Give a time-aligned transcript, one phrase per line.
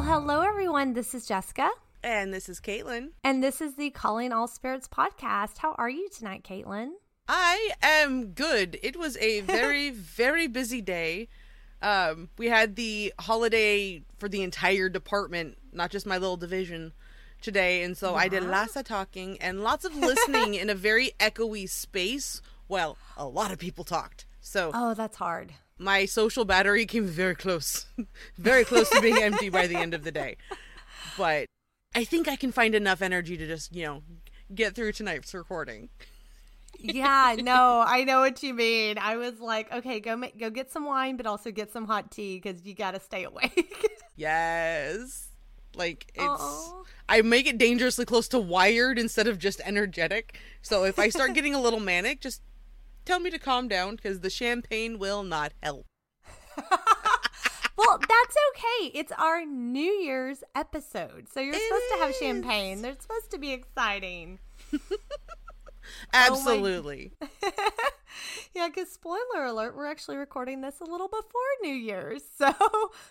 [0.00, 0.94] Well, hello, everyone.
[0.94, 1.68] This is Jessica.
[2.02, 3.10] And this is Caitlen.
[3.22, 5.58] And this is the Calling All Spirits podcast.
[5.58, 6.92] How are you tonight, Caitlen?
[7.28, 8.78] I am good.
[8.82, 11.28] It was a very, very busy day.
[11.82, 16.94] Um, we had the holiday for the entire department, not just my little division
[17.42, 17.82] today.
[17.82, 21.68] And so I did lots of talking and lots of listening in a very echoey
[21.68, 22.40] space.
[22.68, 24.24] Well, a lot of people talked.
[24.40, 25.52] So Oh, that's hard.
[25.80, 27.86] My social battery came very close,
[28.38, 30.36] very close to being empty by the end of the day.
[31.16, 31.46] But
[31.94, 34.02] I think I can find enough energy to just, you know,
[34.54, 35.88] get through tonight's recording.
[36.78, 38.98] Yeah, no, I know what you mean.
[38.98, 42.10] I was like, okay, go make, go get some wine, but also get some hot
[42.10, 43.86] tea because you got to stay awake.
[44.16, 45.28] Yes.
[45.74, 46.72] Like it's.
[47.08, 50.38] I make it dangerously close to wired instead of just energetic.
[50.60, 52.42] So if I start getting a little manic, just
[53.10, 55.86] tell me to calm down because the champagne will not help.
[57.76, 58.90] well, that's okay.
[58.94, 62.82] It's our New Year's episode, so you're It supposed to have champagne.
[62.82, 64.38] They're supposed to be exciting.
[66.14, 67.12] Absolutely.
[68.54, 72.54] yeah, because spoiler alert, we're actually recording this a little before New Year's, so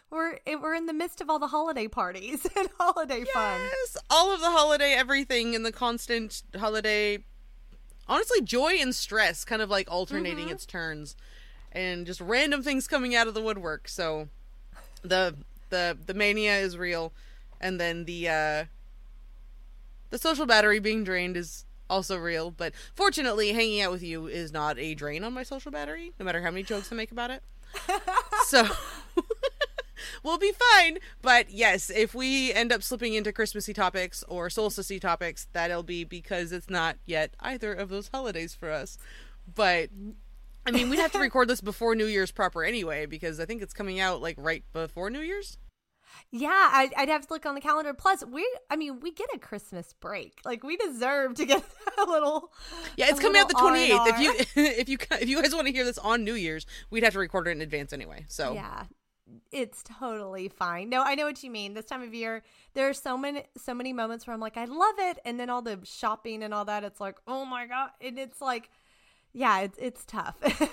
[0.09, 3.59] we're eh, we're in the midst of all the holiday parties and holiday fun.
[3.59, 3.97] yes.
[4.09, 7.25] All of the holiday everything and the constant holiday
[8.09, 10.53] honestly joy and stress kind of like alternating Mm-hmm.
[10.55, 11.15] its turns
[11.71, 13.87] and just random things coming out of the woodwork.
[13.87, 14.27] So
[15.03, 15.35] the
[15.69, 17.13] the the mania is real
[17.61, 18.65] and then the uh
[20.09, 24.51] the social battery being drained is also real, but fortunately hanging out with you is
[24.51, 27.29] not a drain on my social battery, no matter how many jokes I make about
[27.31, 27.43] it.
[28.47, 28.67] so
[30.23, 30.99] we'll be fine.
[31.21, 36.03] But yes, if we end up slipping into Christmassy topics or solstice topics, that'll be
[36.03, 38.97] because it's not yet either of those holidays for us.
[39.53, 39.89] But
[40.65, 43.61] I mean, we'd have to record this before New Year's proper anyway, because I think
[43.61, 45.57] it's coming out like right before New Year's.
[46.31, 47.93] Yeah, I, I'd have to look on the calendar.
[47.93, 50.39] Plus, we I mean, we get a Christmas break.
[50.45, 51.63] Like we deserve to get
[51.97, 52.51] a little.
[52.97, 54.07] Yeah, it's coming out the twenty eighth.
[54.07, 57.03] If you if you if you guys want to hear this on New Year's, we'd
[57.03, 58.25] have to record it in advance anyway.
[58.27, 58.85] So Yeah,
[59.51, 60.89] it's totally fine.
[60.89, 61.73] No, I know what you mean.
[61.73, 64.65] This time of year, there are so many so many moments where I'm like, I
[64.65, 67.89] love it, and then all the shopping and all that, it's like, oh my god,
[68.01, 68.69] and it's like,
[69.33, 70.35] yeah, it's it's tough.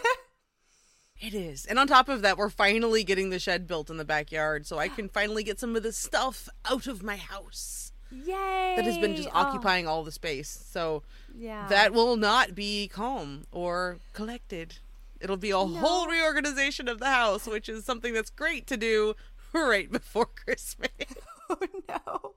[1.19, 1.65] It is.
[1.65, 4.79] And on top of that, we're finally getting the shed built in the backyard, so
[4.79, 8.75] I can finally get some of the stuff out of my house Yay!
[8.77, 10.67] that has been just Oh, occupying all the space.
[10.71, 14.79] So yeah, that will not be calm or collected.
[15.21, 19.15] It'll be a whole reorganization of the house, which is something that's great to do
[19.53, 20.91] right before Christmas.
[21.51, 22.35] oh no.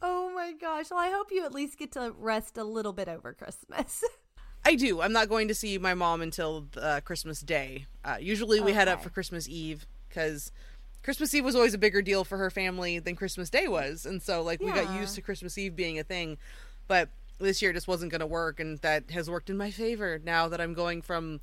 [0.00, 0.90] Oh my gosh.
[0.90, 4.02] Well, I hope you at least get to rest a little bit over Christmas.
[4.64, 5.00] I do.
[5.00, 7.86] I'm not going to see my mom until uh, Christmas Day.
[8.04, 10.52] Uh, usually we head up for Christmas Eve because
[11.02, 14.22] Christmas Eve was always a bigger deal for her family than Christmas Day was, and
[14.22, 16.38] so like we got used to Christmas Eve being a thing.
[16.86, 17.08] But
[17.38, 20.46] this year just wasn't going to work, and that has worked in my favor now
[20.48, 21.40] that I'm going from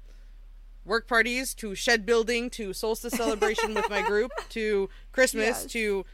[0.85, 5.65] work parties to shed building to solstice celebration with my group to Christmas Yes.
[5.73, 6.05] to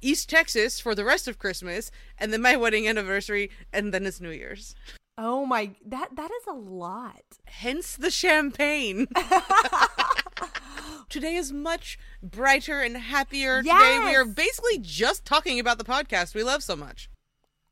[0.00, 4.20] East Texas for the rest of Christmas, and then my wedding anniversary, and then it's
[4.20, 4.74] New Year's.
[5.18, 7.22] oh my that that is a lot.
[7.46, 9.06] Hence the champagne.
[11.08, 13.62] Today is much brighter and happier.
[13.62, 17.10] Today we are basically just talking about the podcast we love so much.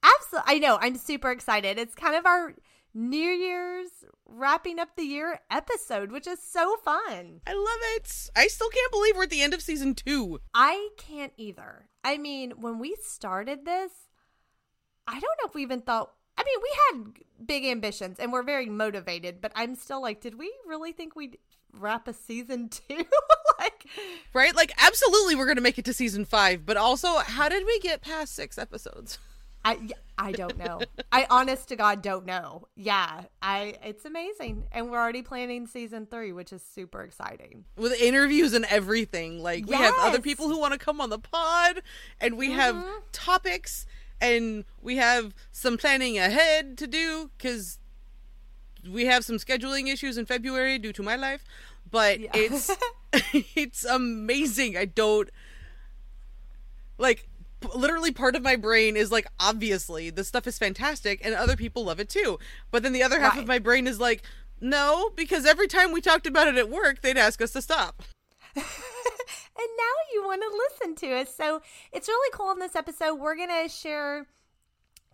[0.03, 0.55] Absolutely.
[0.55, 0.79] I know.
[0.81, 1.79] I'm super excited.
[1.79, 2.55] It's kind of our
[2.93, 3.89] New Year's
[4.31, 7.41] wrapping up the year episode, which is so fun.
[7.47, 8.31] I love it.
[8.37, 10.41] I still can't believe we're at the end of season two.
[10.55, 11.89] I can't either.
[12.05, 13.93] I mean, when we started this,
[15.07, 16.13] I don't know if we even thought.
[16.39, 16.71] I mean, we
[17.05, 21.15] had big ambitions and we're very motivated, but I'm still like, did we really think
[21.15, 21.39] we'd
[21.79, 23.05] wrap a season two?
[23.59, 23.87] like,
[24.33, 24.55] Right?
[24.55, 27.79] Like, absolutely, we're going to make it to season five, but also, how did we
[27.81, 29.19] get past six episodes?
[29.65, 30.81] I I don't know.
[31.13, 32.69] I honest to God don't know.
[32.77, 37.65] Yeah, I it's amazing, and we're already planning season three, which is super exciting.
[37.77, 39.43] With interviews and everything.
[39.43, 41.83] Like, we have other people who want to come on the pod,
[42.21, 43.03] and we have Mhm.
[43.13, 43.87] topics,
[44.21, 47.79] and we have some planning ahead to do because
[48.89, 51.45] we have some scheduling issues in February due to my life.
[51.91, 52.31] But Yeah.
[52.35, 52.71] it's
[53.55, 54.77] it's amazing.
[54.77, 55.29] I don't
[56.99, 57.29] like
[57.75, 61.85] literally part of my brain is like obviously this stuff is fantastic and other people
[61.85, 62.39] love it too.
[62.71, 63.43] But then the other half Right.
[63.43, 64.23] of my brain is like
[64.61, 68.03] no, because every time we talked about it at work, they'd ask us to stop.
[68.55, 71.35] and now you want to listen to us.
[71.35, 71.63] So
[71.93, 73.15] it's really cool in this episode.
[73.15, 74.27] We're going to share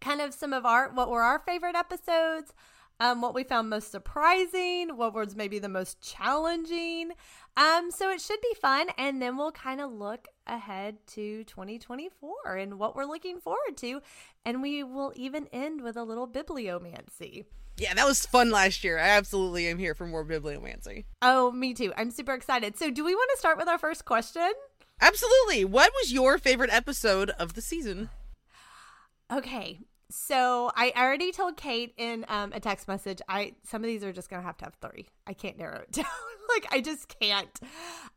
[0.00, 2.52] kind of some of our, what were our favorite episodes.
[3.00, 7.12] Um, what we found most surprising, what was maybe the most challenging.
[7.56, 8.88] Um, so it should be fun.
[8.98, 14.00] And then we'll kind of look ahead to 2024 and what we're looking forward to.
[14.44, 17.44] And we will even end with a little bibliomancy.
[17.78, 18.98] Yeah, that was fun last year.
[18.98, 21.04] I absolutely am here for more bibliomancy.
[21.20, 21.93] Oh, me too.
[21.96, 22.78] I'm super excited.
[22.78, 24.50] So, do we want to start with our first question?
[24.98, 25.66] Absolutely.
[25.66, 28.08] What was your favorite episode of the season?
[29.31, 29.81] Okay.
[30.11, 33.20] So I already told Kate in um, a text message.
[33.29, 35.08] I some of these are just gonna have to have three.
[35.26, 36.06] I can't narrow it down.
[36.49, 37.58] like I just can't.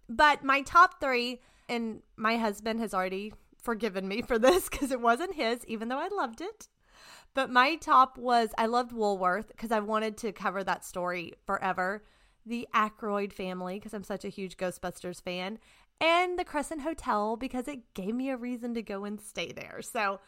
[0.08, 5.02] But my top three, and my husband has already forgiven me for this because it
[5.02, 6.68] wasn't his, even though I loved it.
[7.34, 12.04] But my top was I loved Woolworth because I wanted to cover that story forever.
[12.46, 15.60] The Aykroyd family because I'm such a huge Ghostbusters fan,
[16.00, 19.82] and the Crescent Hotel because it gave me a reason to go and stay there.
[19.82, 20.20] So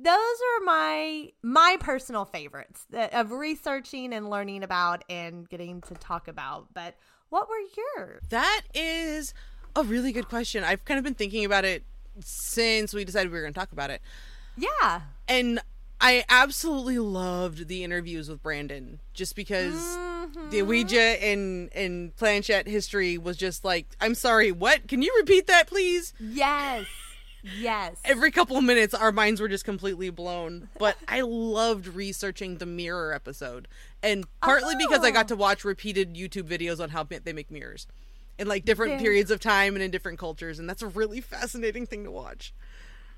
[0.00, 5.94] those are my my personal favorites that, of researching and learning about and getting to
[5.94, 6.72] talk about.
[6.72, 6.94] But
[7.30, 8.22] what were yours?
[8.30, 9.34] That is
[9.74, 10.64] a really good question.
[10.64, 11.82] I've kind of been thinking about it
[12.20, 14.00] since we decided we were going to talk about it.
[14.56, 15.02] Yeah.
[15.26, 15.60] And
[16.00, 20.50] I absolutely loved the interviews with Brandon just because mm-hmm.
[20.50, 24.86] the Ouija and and planchette history was just like, I'm sorry, what?
[24.86, 26.14] Can you repeat that, please?
[26.20, 26.86] Yes.
[27.42, 27.96] Yes.
[28.04, 30.68] Every couple of minutes, our minds were just completely blown.
[30.78, 33.68] But I loved researching the mirror episode.
[34.02, 34.78] And partly oh.
[34.78, 35.38] because I got to oh.
[35.38, 37.86] watch repeated YouTube videos on how they make mirrors
[38.38, 40.58] in like different periods of time and in different cultures.
[40.58, 42.54] And that's a really fascinating thing to watch.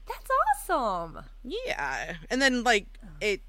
[0.09, 1.25] That's awesome.
[1.45, 2.15] Yeah.
[2.31, 2.87] And then like
[3.21, 3.43] it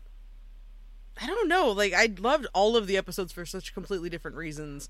[1.21, 4.89] I don't know, like I loved all of the episodes for such completely different reasons.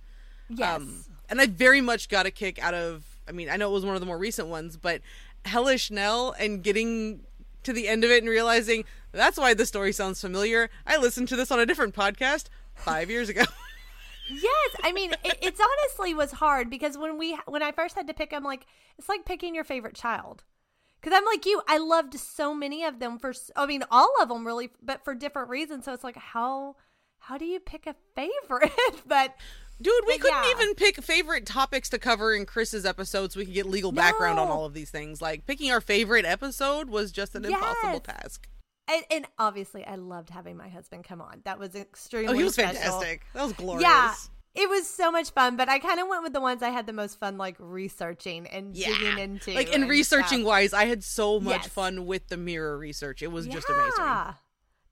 [0.49, 0.75] Yes.
[0.75, 3.73] Um, and I very much got a kick out of I mean, I know it
[3.73, 5.01] was one of the more recent ones, but
[5.45, 7.21] Hellish Nell and getting
[7.63, 10.69] to the end of it and realizing that's why the story sounds familiar.
[10.85, 13.43] I listened to this on a different podcast five years ago.
[14.29, 18.07] yes, I mean it, it's honestly was hard because when we when I first had
[18.07, 18.65] to pick, I'm like
[18.97, 20.43] it's like picking your favorite child.
[21.01, 24.29] Because I'm like you, I loved so many of them for, I mean, all of
[24.29, 25.85] them really, but for different reasons.
[25.85, 26.75] So it's like, how,
[27.17, 28.71] how do you pick a favorite?
[29.07, 29.35] but
[29.81, 30.51] Dude, we but couldn't yeah.
[30.51, 33.33] even pick favorite topics to cover in Chris's episodes.
[33.33, 34.43] So we could get legal background no.
[34.43, 35.21] on all of these things.
[35.21, 37.53] Like picking our favorite episode was just an yes.
[37.53, 38.47] impossible task.
[38.87, 41.41] And, and, obviously, I loved having my husband come on.
[41.45, 42.33] That was extremely.
[42.33, 42.73] Oh, he was special.
[42.73, 43.25] fantastic.
[43.33, 43.83] That was glorious.
[43.83, 44.13] Yeah,
[44.53, 46.87] it was so much fun, but I kind of went with the ones I had
[46.87, 48.87] the most fun, like researching and yeah.
[48.87, 49.53] digging into.
[49.53, 50.47] Like in researching stuff.
[50.47, 51.67] wise, I had so much yes.
[51.67, 53.21] fun with the mirror research.
[53.21, 53.53] It was yeah.
[53.53, 54.33] just amazing.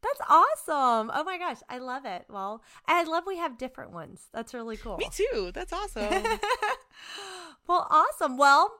[0.02, 1.12] That's awesome.
[1.14, 2.26] Oh my gosh, I love it.
[2.30, 4.28] Well, I love we have different ones.
[4.34, 4.98] That's really cool.
[4.98, 5.52] Me too.
[5.54, 6.10] That's awesome.
[7.68, 8.38] well, awesome.
[8.38, 8.72] Well,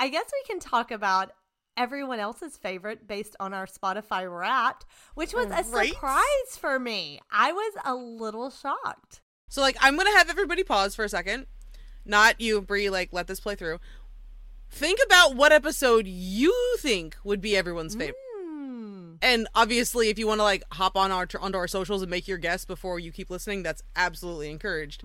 [0.00, 1.32] I guess we can talk about
[1.76, 4.84] everyone else's favorite based on our Spotify Wrapped,
[5.14, 5.92] which was a right?
[5.92, 7.20] surprise for me.
[7.30, 9.20] I was a little shocked.
[9.48, 11.46] So like I'm gonna have everybody pause for a second.
[12.04, 13.78] Not you, Bre, like let this play through.
[14.70, 18.16] Think about what episode you think would be everyone's favorite.
[18.16, 18.31] Mm.
[19.22, 22.26] And obviously, if you want to like hop on our onto our socials and make
[22.26, 25.04] your guess before you keep listening, that's absolutely encouraged.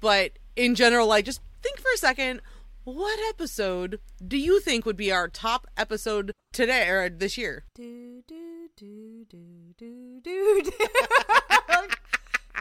[0.00, 2.40] but in general, like just think for a second.
[2.84, 7.64] What episode do you think would be our top episode today or this year?
[7.74, 10.62] Do do do do do do.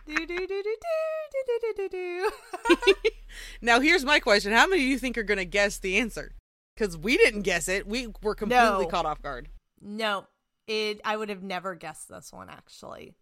[0.07, 2.31] do, do, do, do, do, do, do, do.
[3.61, 6.31] now, here's my question How many do you think are going to guess the answer?
[6.75, 7.85] Because we didn't guess it.
[7.85, 8.87] We were completely no.
[8.87, 9.49] caught off guard.
[9.79, 10.25] No,
[10.67, 11.01] it.
[11.03, 13.15] I would have never guessed this one, actually.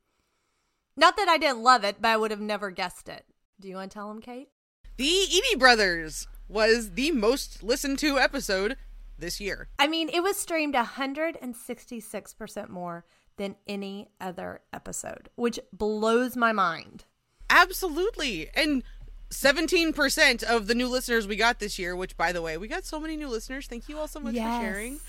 [0.95, 3.25] Not that I didn't love it, but I would have never guessed it.
[3.59, 4.50] Do you want to tell them, Kate?
[4.97, 8.77] The Eddy Brothers was the most listened to episode
[9.17, 9.69] this year.
[9.79, 13.05] I mean, it was streamed 166% more
[13.38, 17.05] than any other episode, which blows my mind.
[17.50, 18.50] Absolutely.
[18.55, 18.83] And
[19.29, 22.85] 17% of the new listeners we got this year, which by the way, we got
[22.85, 23.65] so many new listeners.
[23.67, 24.59] Thank you all so much yes.
[24.59, 25.00] for sharing.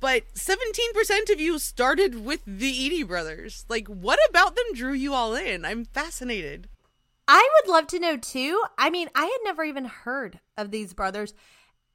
[0.00, 3.64] But 17% of you started with the Eddy brothers.
[3.68, 5.64] Like, what about them drew you all in?
[5.64, 6.68] I'm fascinated.
[7.26, 8.62] I would love to know too.
[8.78, 11.34] I mean, I had never even heard of these brothers.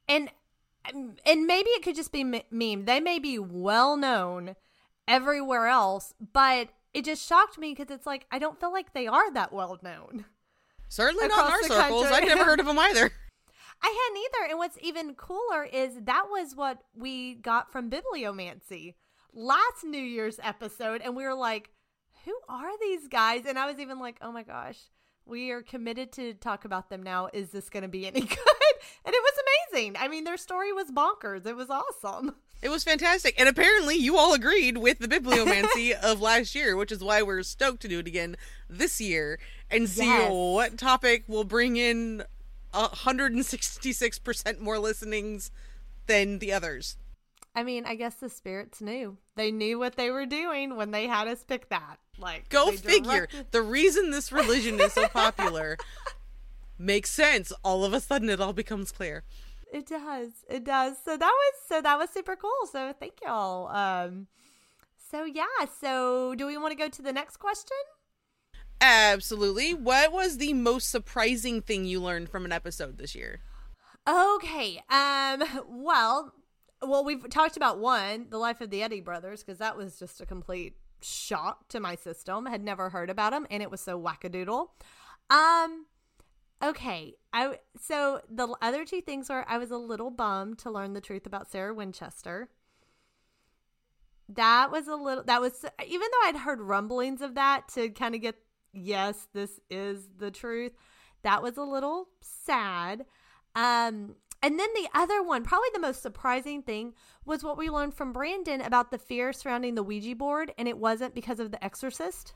[0.06, 0.30] And
[1.24, 2.84] and maybe it could just be meme.
[2.84, 4.54] They may be well known
[5.08, 9.06] everywhere else, but it just shocked me because it's like I don't feel like they
[9.06, 10.26] are that well known.
[10.88, 12.06] Certainly not in our circles.
[12.06, 13.10] I've never heard of them either.
[13.86, 14.50] I hadn't either.
[14.50, 18.94] And what's even cooler is that was what we got from Bibliomancy
[19.34, 21.02] last New Year's episode.
[21.02, 21.70] And we were like,
[22.24, 23.42] who are these guys?
[23.46, 24.78] And I was even like, oh my gosh,
[25.26, 27.28] we are committed to talk about them now.
[27.34, 28.38] Is this going to be any good?
[29.04, 29.34] And it was
[29.74, 29.96] amazing.
[29.98, 31.44] I mean, their story was bonkers.
[31.46, 32.36] It was awesome.
[32.62, 33.34] It was fantastic.
[33.38, 37.42] And apparently you all agreed with the bibliomancy of last year, which is why we're
[37.42, 38.36] stoked to do it again
[38.70, 39.38] this year
[39.70, 40.30] and see Yes.
[40.32, 42.24] what topic will bring in
[42.74, 45.50] 166% more listenings
[46.06, 46.96] than the others.
[47.54, 49.16] I mean, I guess the spirits knew.
[49.36, 51.98] They knew what they were doing when they had us pick that.
[52.18, 53.26] Like, Go figure.
[53.28, 55.76] directed- The reason this religion is so popular
[56.78, 57.52] makes sense.
[57.62, 59.22] All of a sudden it all becomes clear.
[59.72, 60.30] It does.
[60.48, 60.96] It does.
[61.04, 62.66] So that was so that was super cool.
[62.70, 63.68] So thank y'all.
[63.68, 64.28] Um
[65.10, 65.44] so yeah,
[65.80, 67.76] so do we want to go to the next question?
[68.80, 69.72] Absolutely.
[69.72, 73.40] What was the most surprising thing you learned from an episode this year?
[74.08, 74.82] Okay.
[74.90, 76.34] Um well,
[76.82, 80.20] well we've talked about one, the life of the Eddy brothers because that was just
[80.20, 82.46] a complete shock to my system.
[82.46, 84.68] Had never heard about them and it was so wackadoodle.
[85.30, 85.86] Um
[86.62, 87.14] okay.
[87.32, 91.00] I so the other two things were I was a little bummed to learn the
[91.00, 92.48] truth about Sarah Winchester.
[94.28, 98.14] That was a little that was even though I'd heard rumblings of that to kind
[98.14, 98.36] of get
[98.74, 100.72] yes, this is the truth.
[101.22, 103.06] That was a little sad.
[103.54, 106.92] Um and then the other one, probably the most surprising thing,
[107.24, 110.76] was what we learned from Brandon about the fear surrounding the Ouija board, and it
[110.76, 112.34] wasn't because of The Exorcist.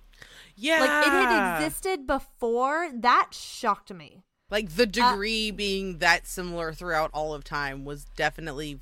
[0.56, 0.80] Yeah.
[0.80, 2.88] Like it had existed before.
[2.94, 4.22] That shocked me.
[4.50, 8.80] Like the degree being that similar throughout all of time was definitely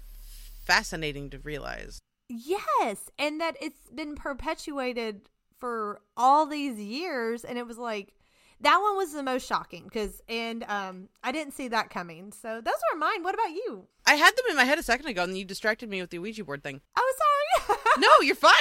[0.64, 1.98] fascinating to realize.
[2.28, 5.22] Yes, and that it's been perpetuated
[5.58, 8.12] for all these years, and it was like
[8.60, 12.32] that one was the most shocking because, and um, I didn't see that coming.
[12.32, 13.22] So those are mine.
[13.22, 13.86] What about you?
[14.06, 16.18] I had them in my head a second ago and you distracted me with the
[16.18, 16.80] Ouija board thing.
[16.96, 17.78] Oh, sorry.
[17.98, 18.52] No, you're fine.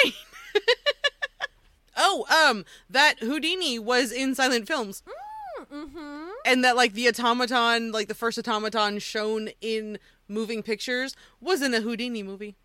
[1.97, 5.03] oh, um, that Houdini was in silent films.
[5.69, 6.29] mm-hmm.
[6.45, 9.99] And that like the automaton, like the first automaton shown in
[10.29, 12.55] moving pictures was in a Houdini movie.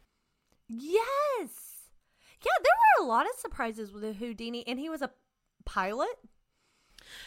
[0.69, 1.70] Yes.
[2.45, 5.11] Yeah, there were a lot of surprises with Houdini, and he was a
[5.65, 6.19] pilot.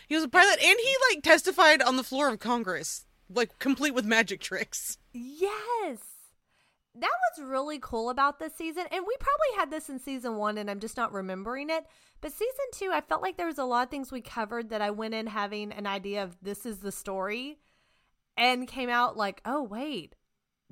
[0.08, 3.94] He was a pilot and he like testified on the floor of Congress, like complete
[3.94, 4.98] with magic tricks.
[5.14, 6.00] Yes.
[6.96, 8.86] That was really cool about this season.
[8.92, 11.86] And we probably had this in season one, and I'm just not remembering it.
[12.22, 14.82] But season two, I felt like there was a lot of things we covered that
[14.82, 17.58] I went in having an idea of this is the story
[18.38, 20.16] and came out like, oh, wait,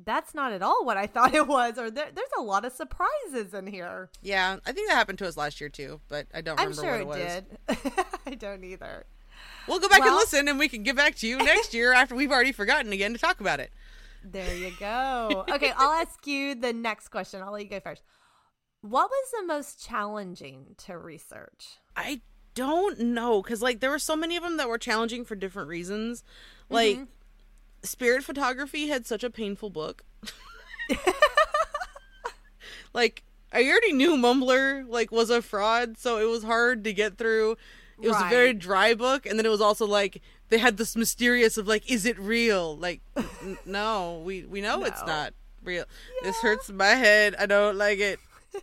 [0.03, 1.77] that's not at all what I thought it was.
[1.77, 4.09] Or there, there's a lot of surprises in here.
[4.21, 6.97] Yeah, I think that happened to us last year too, but I don't I'm remember
[6.97, 7.77] sure what it it was.
[7.93, 8.05] did.
[8.27, 9.05] I don't either.
[9.67, 12.15] We'll go back and listen and we can get back to you next year after
[12.15, 13.71] we've already forgotten again to talk about it.
[14.23, 15.45] There you go.
[15.49, 17.41] Okay, I'll ask you the next question.
[17.41, 18.03] I'll let you go first.
[18.81, 21.77] What was the most challenging to research?
[21.95, 22.21] I
[22.53, 25.69] don't know cuz like there were so many of them that were challenging for different
[25.69, 26.23] reasons.
[26.69, 27.03] Like Mm-hmm.
[27.83, 30.03] Spirit photography had such a painful book.
[32.93, 33.23] like
[33.53, 37.57] I already knew Mumler like was a fraud, so it was hard to get through.
[38.01, 40.95] It was a very dry book, and then it was also like they had this
[40.95, 42.75] mysterious of like, is it real?
[42.77, 45.33] Like, n- no, we we know it's not
[45.63, 45.85] real.
[46.23, 47.35] This hurts my head.
[47.37, 48.19] I don't like it.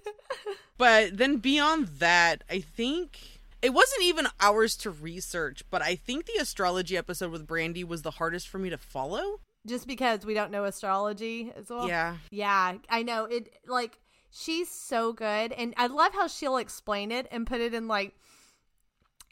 [0.79, 6.27] but then beyond that, I think it wasn't even hours to research, but I think
[6.27, 9.41] the astrology episode with Brandy was the hardest for me to follow.
[9.67, 11.89] Just because we don't know astrology as well.
[11.89, 12.17] yeah.
[12.31, 13.25] Yeah, I know.
[13.25, 13.99] It like
[14.31, 18.15] she's so good and I love how she'll explain it and put it in like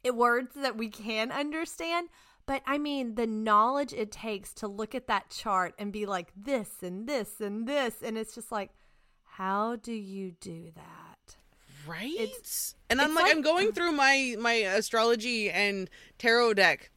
[0.03, 2.09] it words that we can understand.
[2.47, 6.33] But I mean, the knowledge it takes to look at that chart and be like
[6.37, 8.71] this and this and this and it's just like
[9.25, 11.16] how do you do that?
[11.87, 12.15] Right?
[12.19, 15.89] It's- and I'm it's like, like- I'm going through my my astrology and
[16.19, 16.91] tarot deck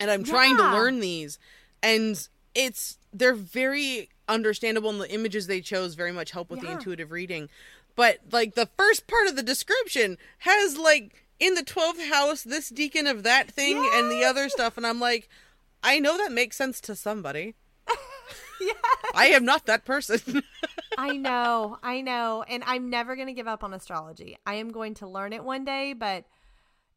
[0.00, 1.38] and I'm trying to learn these
[1.82, 6.70] and it's they're very understandable and the images they chose very much help with the
[6.70, 7.48] intuitive reading.
[7.94, 12.70] But like the first part of the description has like in the 12th house this
[12.70, 15.28] decan of that thing and the other stuff and I'm like
[15.82, 17.54] I know that makes sense to somebody.
[19.14, 20.42] I am not that person.
[20.98, 22.44] I know, I know.
[22.48, 24.38] And I'm never going to give up on astrology.
[24.46, 26.24] I am going to learn it one day, but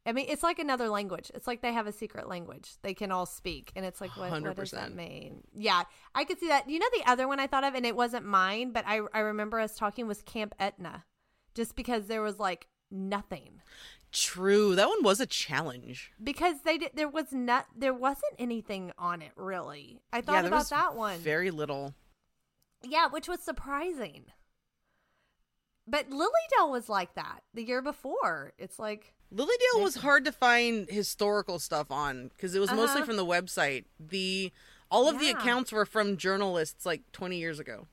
[0.06, 1.32] I mean, it's like another language.
[1.34, 3.72] It's like they have a secret language they can all speak.
[3.76, 5.42] And it's like, what, what does that mean?
[5.54, 6.70] Yeah, I could see that.
[6.70, 9.20] You know, the other one I thought of, and it wasn't mine, but I, I
[9.20, 11.06] remember us talking was Camp Etna,
[11.56, 13.62] just because there was like nothing.
[14.16, 14.76] True.
[14.76, 16.14] That one was a challenge.
[16.24, 20.00] Because they did, there was not, there wasn't anything on it really.
[20.14, 21.20] I thought yeah, about that one.
[21.20, 21.94] Very little.
[22.82, 24.26] Yeah, which was surprising.
[25.86, 28.54] But Lilydale was like that the year before.
[28.58, 33.06] It's like, Lilydale was hard to find historical stuff on because it was mostly Uh-huh.
[33.06, 33.84] from the website.
[34.00, 34.52] The
[34.90, 37.88] all of the accounts were from journalists like 20 years ago.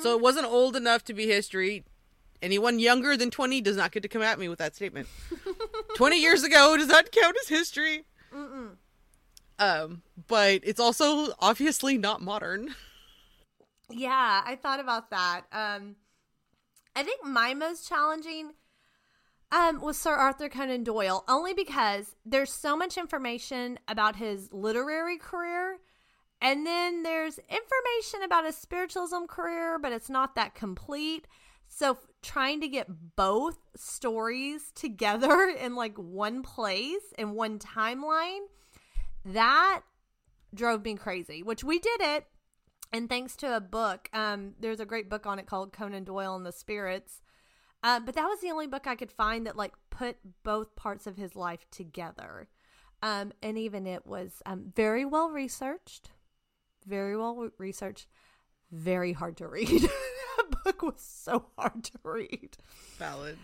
[0.00, 1.84] So it wasn't old enough to be history.
[2.46, 5.08] Anyone younger than 20 does not get to come at me with that statement.
[5.96, 8.04] 20 years ago does not count as history.
[9.58, 12.76] Um, but it's also obviously not modern.
[13.90, 15.42] Yeah, I thought about that.
[15.50, 15.96] Um,
[16.94, 18.52] I think my most challenging
[19.50, 25.18] um, was Sir Arthur Conan Doyle, only because there's so much information about his literary
[25.18, 25.78] career,
[26.40, 31.26] and then there's information about his spiritualism career, but it's not that complete.
[31.68, 38.46] So trying to get both stories together in like one place in one timeline,
[39.24, 39.82] that
[40.54, 41.42] drove me crazy.
[41.42, 42.26] Which we did it,
[42.92, 46.36] and thanks to a book, um, there's a great book on it called Conan Doyle
[46.36, 47.22] and the Spirits.
[47.82, 51.06] Uh, but that was the only book I could find that like put both parts
[51.06, 52.48] of his life together.
[53.02, 56.10] Um, and even it was um, very well researched,
[56.86, 58.06] very well re- researched,
[58.72, 59.88] very hard to read.
[60.66, 62.56] book was so hard to read.
[62.98, 63.38] Valid.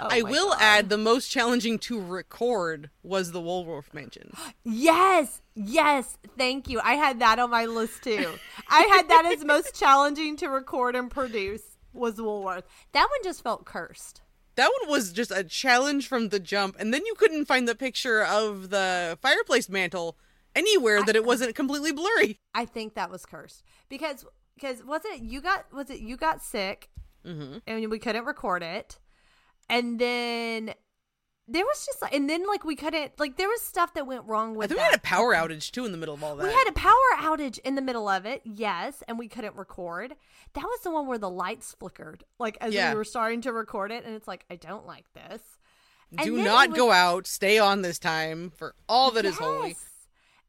[0.00, 0.58] Oh I will God.
[0.60, 4.32] add the most challenging to record was the Woolworth Mansion.
[4.64, 6.80] Yes, yes, thank you.
[6.82, 8.34] I had that on my list too.
[8.68, 12.64] I had that as most challenging to record and produce was Woolworth.
[12.90, 14.20] That one just felt cursed.
[14.56, 17.76] That one was just a challenge from the jump, and then you couldn't find the
[17.76, 20.18] picture of the fireplace mantle
[20.56, 22.40] anywhere that it wasn't completely blurry.
[22.52, 24.26] I think that was cursed because
[24.60, 26.88] because wasn't it you got was it you got sick
[27.26, 27.58] Mm-hmm.
[27.66, 28.98] and we couldn't record it,
[29.68, 30.72] and then
[31.50, 34.24] there was just like and then like we couldn't like there was stuff that went
[34.24, 34.66] wrong with.
[34.66, 36.46] I think we had a power outage too in the middle of all that.
[36.46, 40.14] We had a power outage in the middle of it, yes, and we couldn't record.
[40.54, 42.92] That was the one where the lights flickered, like as Yeah.
[42.92, 45.42] we were starting to record it, and it's like I don't like this.
[46.16, 47.26] And Do not was- go out.
[47.26, 49.76] Stay on this time for all that is holy.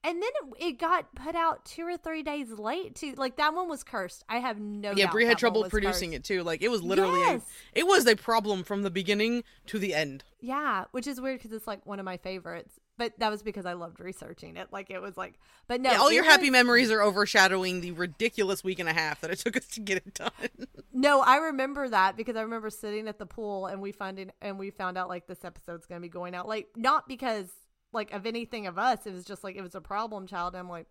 [0.04, 0.30] And then
[0.60, 3.14] it, it got put out two or three days late too.
[3.18, 4.24] Like that one was cursed.
[4.30, 4.92] I have no.
[4.92, 5.06] Idea.
[5.06, 6.20] Yeah, Bre had trouble producing cursed.
[6.32, 6.44] it too.
[6.44, 7.42] Like it was literally Yes.
[7.76, 10.24] a, it was a problem from the beginning to the end.
[10.40, 12.80] Yeah, which is weird because it's like one of my favorites.
[12.98, 14.68] But that was because I loved researching it.
[14.72, 18.62] Like it was like, but no, Yeah, all your happy memories are overshadowing the ridiculous
[18.64, 20.32] week and a half that it took us to get it done.
[20.94, 24.58] No, I remember that because I remember sitting at the pool and we finding and
[24.60, 26.68] we found out like this episode's gonna be going out late.
[26.76, 27.48] Not because
[27.92, 29.06] like of anything of us.
[29.06, 30.54] It was just like it was a problem child.
[30.54, 30.88] And I'm like,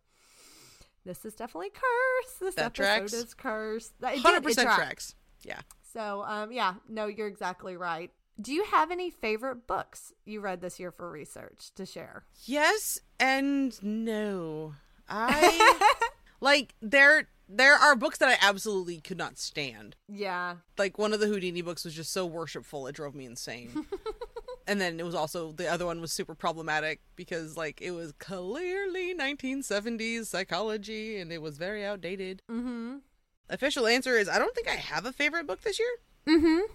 [1.05, 2.41] this is definitely cursed.
[2.41, 3.13] This That episode tracks.
[3.13, 3.93] is cursed.
[4.03, 5.15] Hundred percent tracks.
[5.43, 5.61] Yeah.
[5.93, 8.11] So um yeah, no, you're exactly right.
[8.41, 12.25] Do you have any favorite books you read this year for research to share?
[12.45, 14.75] Yes and no.
[15.09, 15.89] I
[16.41, 19.97] like there there are books that I absolutely could not stand.
[20.09, 20.57] Yeah.
[20.77, 23.87] Like one of the Houdini books was just so worshipful it drove me insane.
[24.69, 28.13] and then it was also the other one was super problematic because like it was
[28.13, 32.43] clearly 1970s psychology and it was very outdated.
[32.51, 32.97] Mm-hmm.
[33.49, 35.89] Official answer is I don't think I have a favorite book this year.
[36.27, 36.71] Mm-hmm.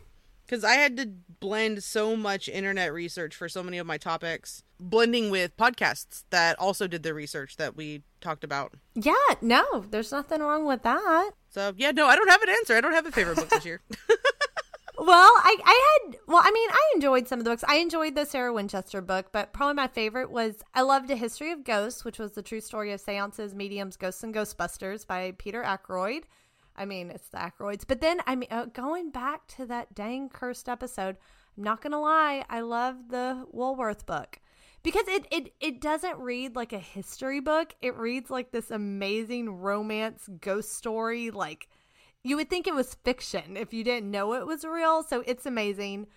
[0.46, 4.64] because I had to blend so much internet research for so many of my topics,
[4.80, 8.74] blending with podcasts that also did the research that we talked about.
[8.96, 11.32] Yeah, no, there's nothing wrong with that.
[11.50, 12.76] So yeah, no, I don't have an answer.
[12.76, 13.82] I don't have a favorite book this year.
[15.06, 17.66] Well, I, I had, well, I mean, I enjoyed some of the books.
[17.68, 21.52] I enjoyed the Sarah Winchester book, but probably my favorite was I loved A History
[21.52, 25.62] of Ghosts, which was the true story of seances, mediums, ghosts, and ghostbusters by Peter
[25.62, 26.26] Ackroyd.
[26.78, 27.84] I mean, it's the Ackroyds.
[27.86, 31.18] But then, I mean, uh, going back to that dang cursed episode,
[31.58, 34.40] I'm not going to lie, I love the Woolworth book.
[34.84, 37.76] Because it, it, it doesn't read like a history book.
[37.82, 41.68] It reads like this amazing romance ghost story, like
[42.24, 45.04] you would think it was fiction if you didn't know it was real.
[45.04, 46.08] So it's amazing.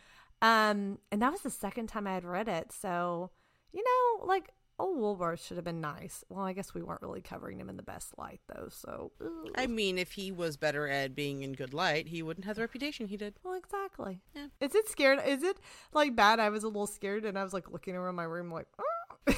[0.43, 2.71] Um, and that was the second time I had read it.
[2.73, 3.31] So,
[3.73, 6.23] you know, like, oh, Woolworth should have been nice.
[6.29, 8.69] Well, I guess we weren't really covering him in the best light, though.
[8.71, 9.49] So, ugh.
[9.57, 12.63] I mean, if he was better at being in good light, he wouldn't have the
[12.63, 13.35] reputation he did.
[13.43, 14.21] well, exactly.
[14.35, 14.49] Yeah.
[14.61, 15.21] Is it scared?
[15.27, 15.57] Is it
[15.95, 16.39] like bad?
[16.39, 18.83] I was a little scared and I was like looking around my room, like, "Ah."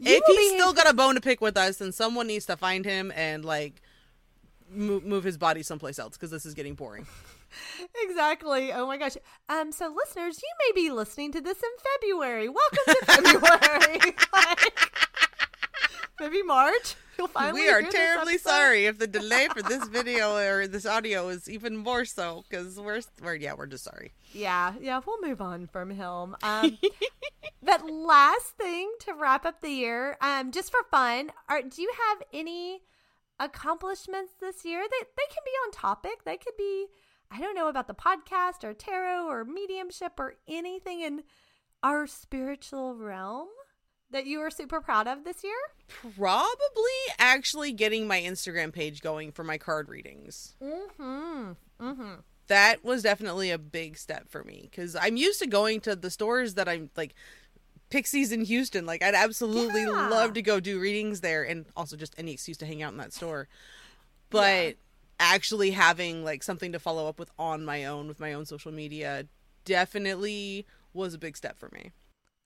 [0.00, 2.84] If he's still got a bone to pick with us, then someone needs to find
[2.84, 3.80] him and like
[4.70, 7.06] move, move his body someplace else because this is getting boring.
[8.02, 8.72] exactly.
[8.72, 9.16] Oh my gosh.
[9.48, 9.72] Um.
[9.72, 12.48] So, listeners, you may be listening to this in February.
[12.48, 14.14] Welcome to February.
[14.32, 14.90] like,
[16.20, 16.96] maybe March.
[17.54, 21.76] We are terribly sorry if the delay for this video or this audio is even
[21.76, 24.12] more so because we're, we're yeah we're just sorry.
[24.32, 25.00] Yeah, yeah.
[25.04, 26.36] We'll move on from him.
[26.42, 26.78] Um.
[27.62, 31.92] but last thing to wrap up the year, um, just for fun, are do you
[32.08, 32.82] have any
[33.40, 34.82] accomplishments this year?
[34.82, 36.24] They they can be on topic.
[36.24, 36.86] They could be.
[37.30, 41.24] I don't know about the podcast or tarot or mediumship or anything in
[41.82, 43.48] our spiritual realm
[44.10, 45.52] that you were super proud of this year?
[46.16, 50.54] Probably actually getting my Instagram page going for my card readings.
[50.62, 51.52] Mm-hmm.
[51.80, 52.14] Mm-hmm.
[52.48, 56.10] That was definitely a big step for me because I'm used to going to the
[56.10, 57.14] stores that I'm like
[57.90, 58.86] Pixies in Houston.
[58.86, 60.08] Like I'd absolutely Yeah.
[60.08, 62.98] love to go do readings there and also just any excuse to hang out in
[62.98, 63.48] that store.
[64.30, 64.76] But
[65.18, 68.70] actually having like something to follow up with on my own with my own social
[68.70, 69.26] media
[69.64, 71.90] definitely was a big step for me.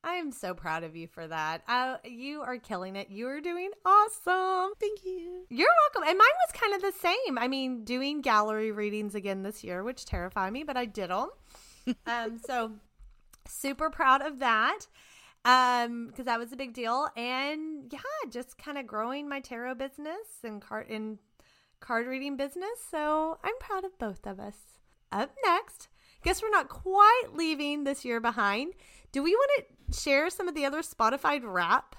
[0.02, 1.62] I am so proud of you for that.
[1.68, 3.10] Uh, you are killing it.
[3.10, 4.72] You are doing awesome.
[4.80, 5.44] Thank you.
[5.50, 6.08] You're welcome.
[6.08, 7.38] And mine was kind of the same.
[7.38, 11.28] I mean, doing gallery readings again this year, which terrified me, but I did them.
[12.06, 12.72] um, so
[13.46, 14.86] super proud of that.
[15.44, 17.08] Um, because that was a big deal.
[17.16, 21.18] And yeah, just kind of growing my tarot business and card in
[21.80, 22.78] card reading business.
[22.90, 24.56] So I'm proud of both of us.
[25.12, 25.88] Up next,
[26.22, 28.74] guess we're not quite leaving this year behind.
[29.12, 31.96] Do we want to share some of the other Spotify Wrap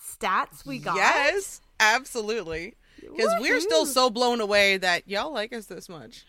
[0.00, 0.96] stats we got?
[0.96, 2.74] Yes, absolutely.
[3.00, 6.24] Because we're still so blown away that y'all like us this much.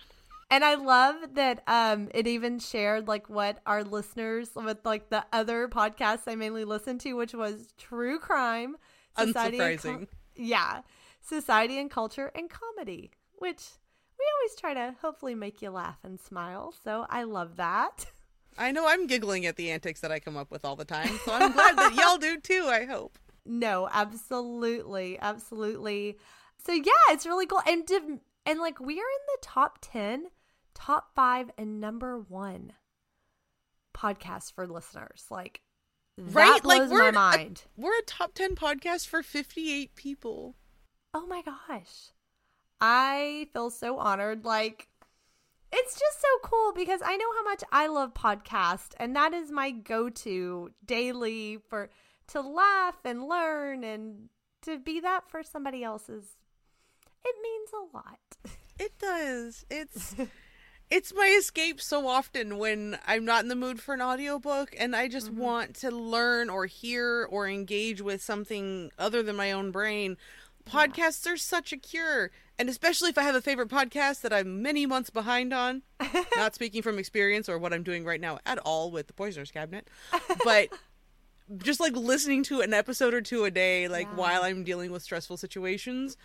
[0.50, 5.26] And I love that um it even shared like what our listeners with like the
[5.34, 8.76] other podcasts I mainly listen to, which was true crime,
[9.18, 10.08] and Unsurprising.
[10.36, 10.82] yeah,
[11.22, 13.64] society and culture and comedy, which
[14.20, 16.74] we always try to hopefully make you laugh and smile.
[16.84, 18.06] So I love that.
[18.58, 21.20] I know I'm giggling at the antics that I come up with all the time,
[21.26, 23.18] so I'm glad that y'all do too, I hope.
[23.46, 26.18] No, absolutely, absolutely.
[26.66, 30.28] So yeah, it's really cool, and div- and like we are in the top ten,
[30.74, 32.72] top five, and number one
[33.96, 35.26] podcast for listeners.
[35.30, 35.62] Like
[36.18, 36.64] that Right?
[36.64, 37.64] blows Like, we're my a- mind.
[37.76, 40.56] We're a top 10 podcast for 58 people.
[41.14, 42.12] oh my gosh,
[42.80, 44.46] I feel so honored.
[44.46, 44.88] Like
[45.74, 49.52] it's just so cool because I know how much I love podcast, and that is
[49.52, 51.90] my go-to daily for
[52.28, 54.30] to laugh and learn and
[54.62, 56.38] to be that for somebody else's.
[57.26, 58.20] It means a lot.
[58.80, 59.66] It does.
[59.70, 60.16] It's
[60.90, 64.96] it's my escape so often when I'm not in the mood for an audiobook and
[64.96, 65.42] I just mm-hmm.
[65.42, 70.18] want to learn or hear or engage with something other than my own brain.
[70.70, 72.32] Podcasts are such a cure.
[72.60, 75.82] And especially if I have a favorite podcast that I'm many months behind on.
[76.36, 79.50] not speaking from experience or what I'm doing right now at all with the Poisoner's
[79.52, 79.88] Cabinet.
[80.44, 80.70] But
[81.58, 84.16] just like listening to an episode or two a day, like Yeah.
[84.16, 86.16] while I'm dealing with stressful situations,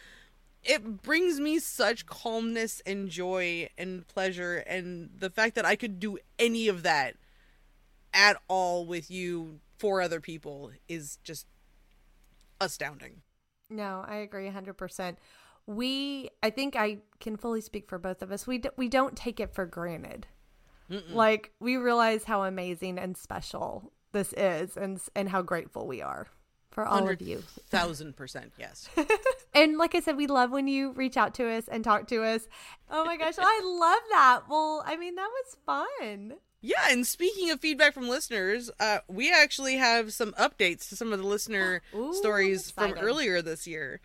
[0.62, 5.99] it brings me such calmness and joy and pleasure and the fact that I could
[5.99, 7.14] do any of that
[8.12, 11.47] at all with you for other people is just
[12.61, 13.23] astounding.
[13.71, 15.17] No, I agree 100%.
[15.68, 18.46] We I think I can fully speak for both of us.
[18.46, 20.26] We d- we don't take it for granted.
[21.11, 26.28] Like we realize how amazing and special this is and and how grateful we are
[26.70, 27.42] for all of you.
[27.68, 28.88] Thousand percent, yes.
[29.54, 32.22] And like I said, we love when you reach out to us and talk to
[32.22, 32.48] us.
[32.90, 34.40] Oh my gosh, I love that.
[34.48, 36.35] Well, I mean, that was fun.
[36.61, 41.12] Yeah, and speaking of feedback from listeners, uh, we actually have some updates to some
[41.12, 44.00] of the listener Ooh, stories from earlier this year.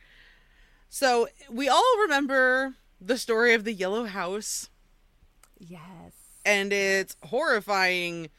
[0.96, 4.70] So we all remember the story of the yellow house
[5.58, 6.14] Yes.
[6.46, 8.30] and its horrifying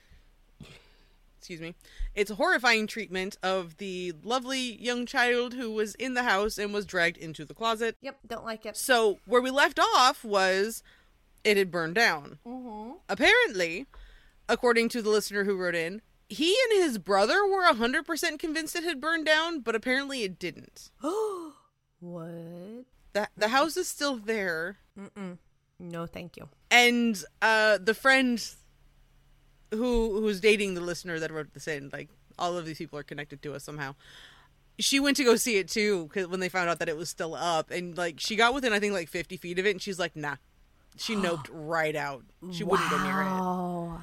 [1.37, 1.75] excuse me
[2.15, 6.73] its a horrifying treatment of the lovely young child who was in the house and
[6.73, 8.77] was dragged into the closet Yep, don't like it.
[8.77, 10.85] so where we left off was
[11.43, 12.93] it had burned down Mm-hmm.
[13.09, 13.87] apparently
[14.49, 18.85] according to the listener who wrote in he and his brother were 100% convinced it
[18.85, 20.91] had burned down but apparently it didn't
[22.05, 22.85] what?
[23.15, 25.39] the, the house is still there Mm-mm.
[25.81, 26.49] No, thank you.
[26.71, 28.41] and uh the friend
[29.71, 33.03] who who's dating the listener that wrote this in like all of these people are
[33.03, 33.95] connected to us somehow
[34.79, 37.09] she went to go see it too because when they found out that it was
[37.09, 39.83] still up and like she got within i think like 50 feet of it and
[39.83, 40.37] she's like nah
[40.97, 44.01] she noped right out she wouldn't go near it Wow.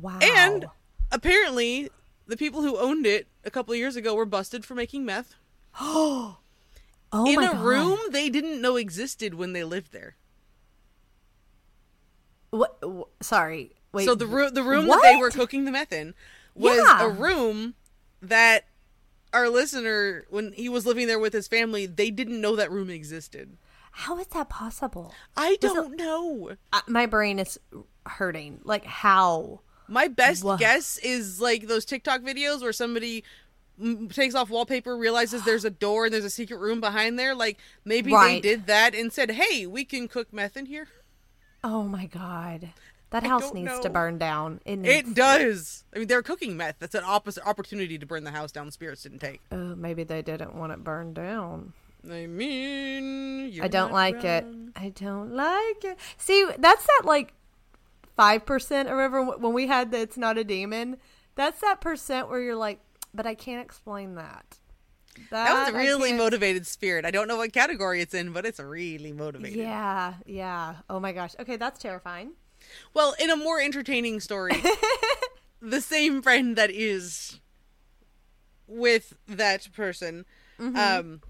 [0.00, 0.18] Wow.
[0.20, 0.66] and
[1.10, 1.88] apparently
[2.26, 5.34] the people who owned it a couple of years ago were busted for making meth
[5.80, 6.38] oh
[7.12, 7.64] in my a God.
[7.64, 10.16] room they didn't know existed when they lived there
[12.50, 12.78] What?
[12.84, 13.72] wh- sorry.
[13.92, 14.04] Wait.
[14.04, 16.14] so the room the room that they were cooking the meth in
[16.54, 17.06] was Yeah.
[17.06, 17.74] a room
[18.20, 18.66] that
[19.32, 22.90] our listener when he was living there with his family they didn't know that room
[22.90, 23.56] existed
[23.92, 25.14] How is that possible?
[25.36, 27.58] i don't know Uh, my brain is
[28.06, 28.60] hurting.
[28.64, 29.60] Like how?
[29.90, 33.24] my best guess is like those tiktok videos where somebody
[34.10, 37.58] takes off wallpaper realizes there's a door and there's a secret room behind there like
[37.84, 40.88] maybe they did that and said hey we can cook meth in here
[41.64, 42.70] Oh my god.
[43.10, 44.60] That I house needs to burn down.
[44.66, 45.84] It, needs It does.
[45.94, 46.76] I mean, they're cooking meth.
[46.78, 48.66] That's an opposite opportunity to burn the house down.
[48.66, 49.40] The spirits didn't take.
[49.50, 51.72] Oh, maybe they didn't want it burned down.
[52.08, 54.46] I mean, I don't like it.
[54.76, 55.98] I don't like it.
[56.16, 57.32] See, that's that like
[58.14, 58.88] five percent.
[58.88, 60.98] Remember when we had the "It's not a demon"?
[61.34, 62.78] That's that percent where you're like,
[63.14, 64.58] but I can't explain that.
[65.30, 67.04] That was a really motivated spirit.
[67.04, 69.58] I don't know what category it's in, but it's really motivated.
[69.58, 70.76] Yeah, yeah.
[70.88, 71.34] Oh my gosh.
[71.40, 72.32] Okay, that's terrifying.
[72.94, 74.52] Well, in a more entertaining story,
[75.60, 77.40] the same friend that is
[78.66, 80.24] with that person,
[80.60, 80.76] Mm-hmm.
[80.76, 81.20] um,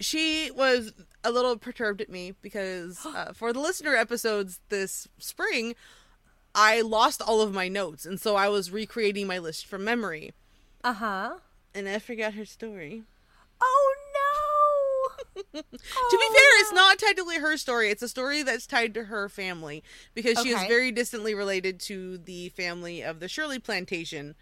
[0.00, 0.92] she was
[1.22, 5.74] a little perturbed at me because uh, for the listener episodes this spring,
[6.54, 10.32] I lost all of my notes, and so I was recreating my list from memory,
[10.84, 11.34] Uh huh.
[11.74, 13.02] and I forgot her story.
[13.60, 15.42] Oh no.
[15.54, 17.90] to be Oh, fair, it's not technically her story.
[17.90, 19.82] It's a story that's tied to her family
[20.14, 24.34] because she is very distantly related to the family of the Shirley Plantation,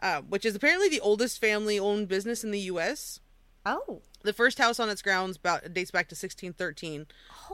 [0.00, 3.20] uh, which is apparently the oldest family-owned business in the U.S.
[3.66, 4.00] Oh.
[4.22, 7.06] The first house on its grounds about, dates back to 1613,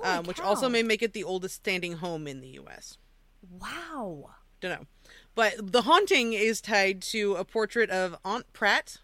[0.03, 2.97] um, which also may make it the oldest standing home in the U.S.
[3.61, 4.31] Wow.
[4.61, 4.87] Don't know,
[5.39, 8.97] but the haunting is tied to a portrait of Aunt Pratt.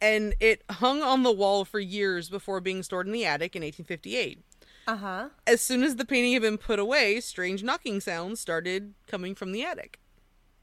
[0.00, 3.62] And it hung on the wall for years before being stored in the attic in
[3.62, 4.38] 1858.
[4.86, 5.28] Uh huh.
[5.44, 9.50] As soon as the painting had been put away, strange knocking sounds started coming from
[9.50, 9.98] the attic,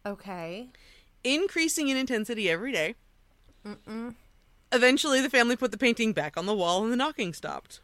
[0.06, 0.70] Okay.
[1.26, 2.96] increasing in intensity every day.
[3.68, 4.10] Mm hmm.
[4.72, 7.82] Eventually, the family put the painting back on the wall and the knocking stopped.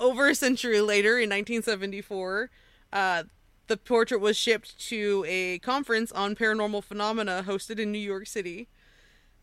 [0.00, 2.50] Over a century later, in 1974,
[2.92, 3.22] uh,
[3.68, 8.68] the portrait was shipped to a conference on paranormal phenomena hosted in New York City.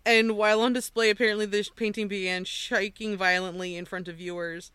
[0.06, 4.72] And while on display, apparently this painting began shaking violently in front of viewers.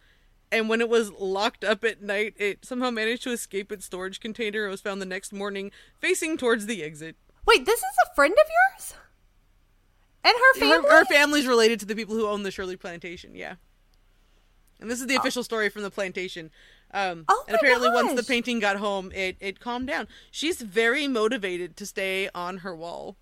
[0.50, 4.18] And when it was locked up at night, it somehow managed to escape its storage
[4.18, 4.66] container.
[4.66, 7.16] It was found the next morning, facing towards the exit.
[7.46, 8.94] Wait, this is a friend of yours?
[10.24, 10.88] And her family?
[10.88, 13.54] Her, her family's related to the people who own the Shirley Plantation, yeah.
[14.80, 15.20] And this is the oh.
[15.20, 16.50] official story from the plantation.
[16.92, 20.08] Um, Oh and apparently, once the painting got home, it, it calmed down.
[20.30, 23.16] She's very motivated to stay on her wall.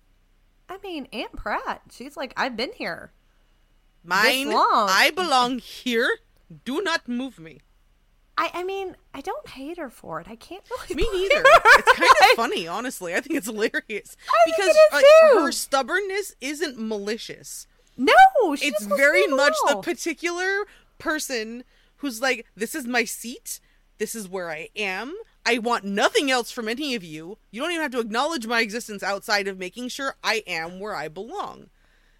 [0.67, 1.81] I mean, Aunt Pratt.
[1.91, 3.11] She's like, I've been here.
[4.03, 4.87] Mine, long.
[4.89, 6.09] I belong here.
[6.65, 7.59] Do not move me.
[8.37, 10.27] I, I mean, I don't hate her for it.
[10.29, 11.03] I can't really.
[11.03, 11.43] Me neither.
[11.45, 13.13] It's kind of funny, honestly.
[13.13, 15.39] I think it's hilarious I because like, too.
[15.39, 17.67] her stubbornness isn't malicious.
[17.97, 18.13] No,
[18.53, 20.65] it's just wants to very much the particular
[20.99, 21.65] person
[21.99, 23.59] who's like, this is my seat.
[23.97, 25.13] This is where I am.
[25.45, 27.37] I want nothing else from any of you.
[27.51, 30.95] You don't even have to acknowledge my existence outside of making sure I am where
[30.95, 31.69] I belong.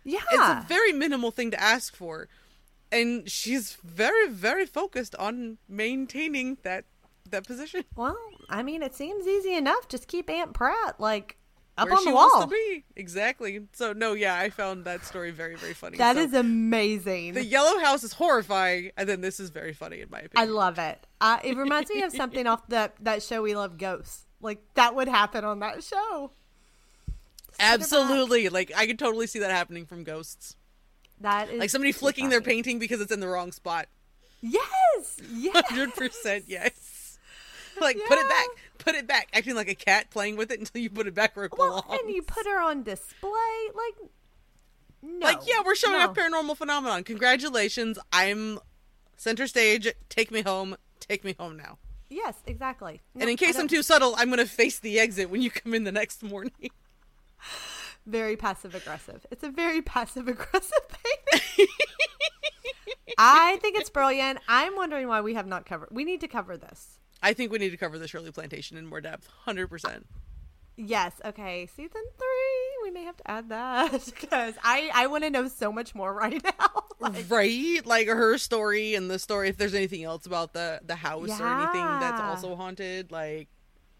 [0.04, 0.22] Yeah.
[0.32, 2.28] It's a very minimal thing to ask for.
[2.92, 6.86] And she's very, very focused on maintaining that
[7.30, 7.84] that position.
[7.96, 8.18] well,
[8.50, 9.88] I mean, it seems easy enough.
[9.88, 11.38] Just keep Aunt Pratt like
[11.80, 12.42] up on the wall.
[12.42, 12.84] to be.
[12.96, 13.62] Exactly.
[13.74, 15.98] So no, yeah, I found that story very, very funny.
[15.98, 17.34] That So is amazing.
[17.34, 20.32] the yellow house is horrifying, and then this is very funny in my opinion.
[20.36, 21.06] I love it.
[21.22, 24.26] Uh, it reminds me of something off that that show we love, Ghosts.
[24.42, 26.32] Like that would happen on that show.
[27.60, 28.50] Absolutely.
[28.50, 30.56] Like I could totally see that happening from ghosts.
[31.22, 33.88] That is Like somebody flicking their painting because it's in the wrong spot.
[34.42, 35.66] Yes, yes.
[35.68, 37.20] Hundred percent yes.
[37.82, 38.48] Like put it back.
[38.80, 39.28] Put it back.
[39.34, 41.84] Acting like a cat playing with it until you put it back where it Well,
[41.84, 42.02] belongs.
[42.02, 44.10] and you put her on display, like
[45.02, 46.10] no, like, yeah, we're showing no.
[46.10, 47.04] off paranormal phenomenon.
[47.04, 47.98] Congratulations.
[48.12, 48.60] I'm
[49.16, 49.88] center stage.
[50.10, 50.76] Take me home.
[51.00, 51.78] Take me home now.
[52.10, 53.02] Yes, exactly.
[53.14, 55.74] No, and in case I'm too subtle, I'm gonna face the exit when you come
[55.74, 56.52] in the next morning.
[58.06, 59.26] very passive aggressive.
[59.32, 61.68] It's a very passive aggressive thing.
[63.18, 64.40] I think it's brilliant.
[64.48, 65.90] I'm wondering why we have not covered.
[65.92, 67.00] We need to cover this.
[67.22, 69.28] I think we need to cover the Shirley Plantation in more depth.
[69.46, 70.06] Hundred percent.
[70.78, 71.14] Yes.
[71.26, 71.66] Okay.
[71.76, 72.84] Season three.
[72.84, 76.14] We may have to add that because I I want to know so much more
[76.14, 76.84] right now.
[77.02, 80.96] Like, right like her story and the story if there's anything else about the the
[80.96, 83.48] house or anything that's also haunted like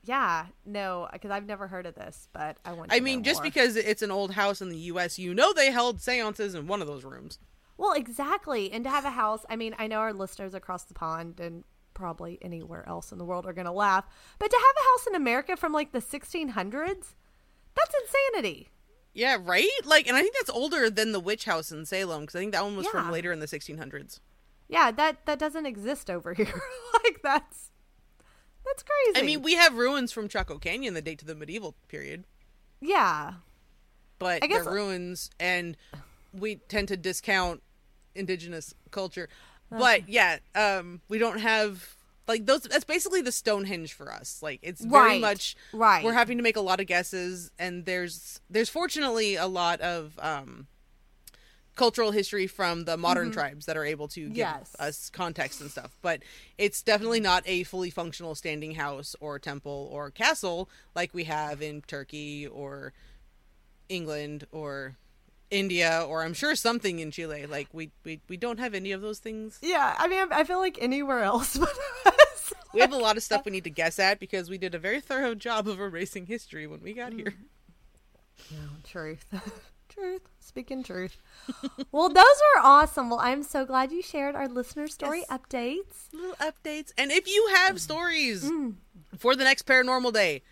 [0.06, 0.46] yeah.
[0.66, 2.90] No, because I've never heard of this, but I want.
[2.90, 3.44] To i mean just more.
[3.44, 6.82] because it's an old house in the us you know they held seances in one
[6.82, 7.38] of those rooms
[7.78, 8.72] Well, exactly.
[8.72, 11.64] And to have a house, I mean, I know our listeners across the pond and
[12.00, 14.06] probably anywhere else in the world are going to laugh,
[14.40, 17.14] but to have a house in America from like the 1600s,
[17.76, 18.70] that's insanity.
[19.14, 22.36] yeah right like and i think that's older than the witch house in salem because
[22.36, 24.20] i think that one was from later in the 1600s
[24.68, 26.62] Yeah, that that doesn't exist over here.
[27.04, 27.72] like that's
[28.66, 29.20] that's crazy.
[29.20, 32.24] i mean we have ruins from chaco canyon that date to the medieval period
[32.82, 33.34] yeah.
[34.20, 35.76] but I guess- they're ruins and
[36.34, 37.62] we tend to discount
[38.16, 39.30] indigenous culture
[39.70, 41.96] but yeah um we don't have
[42.28, 44.40] like those that's basically the Stonehenge for us.
[44.44, 46.04] Like it's very Right, much right.
[46.04, 50.18] We're having to make a lot of guesses and there's there's fortunately a lot of
[50.22, 50.68] um
[51.76, 54.60] cultural history from the modern tribes that are able to give Mm-hmm.
[54.60, 54.76] Yes.
[54.80, 55.98] us context and stuff.
[56.02, 56.22] But
[56.58, 61.62] it's definitely not a fully functional standing house or temple or castle like we have
[61.62, 62.94] in Turkey or
[63.88, 64.98] England or
[65.52, 67.46] India or I'm sure something in Chile.
[67.46, 69.60] Like we we, we don't have any of those things.
[69.62, 72.54] Yeah, I mean, I feel like anywhere else but us.
[72.74, 74.80] We have a lot of stuff we need to guess at because we did a
[74.80, 77.18] very thorough job of erasing history when we got mm.
[77.18, 77.34] here.
[78.52, 79.26] No, truth.
[79.90, 80.22] truth.
[80.40, 81.18] Speaking truth.
[81.92, 83.10] well, those are awesome.
[83.10, 85.40] Well, I'm so glad you shared our listener story Yes.
[85.40, 86.14] updates.
[86.14, 86.92] Little updates.
[86.98, 87.80] And if you have mm.
[87.80, 88.76] stories mm.
[89.18, 90.44] for the next paranormal day,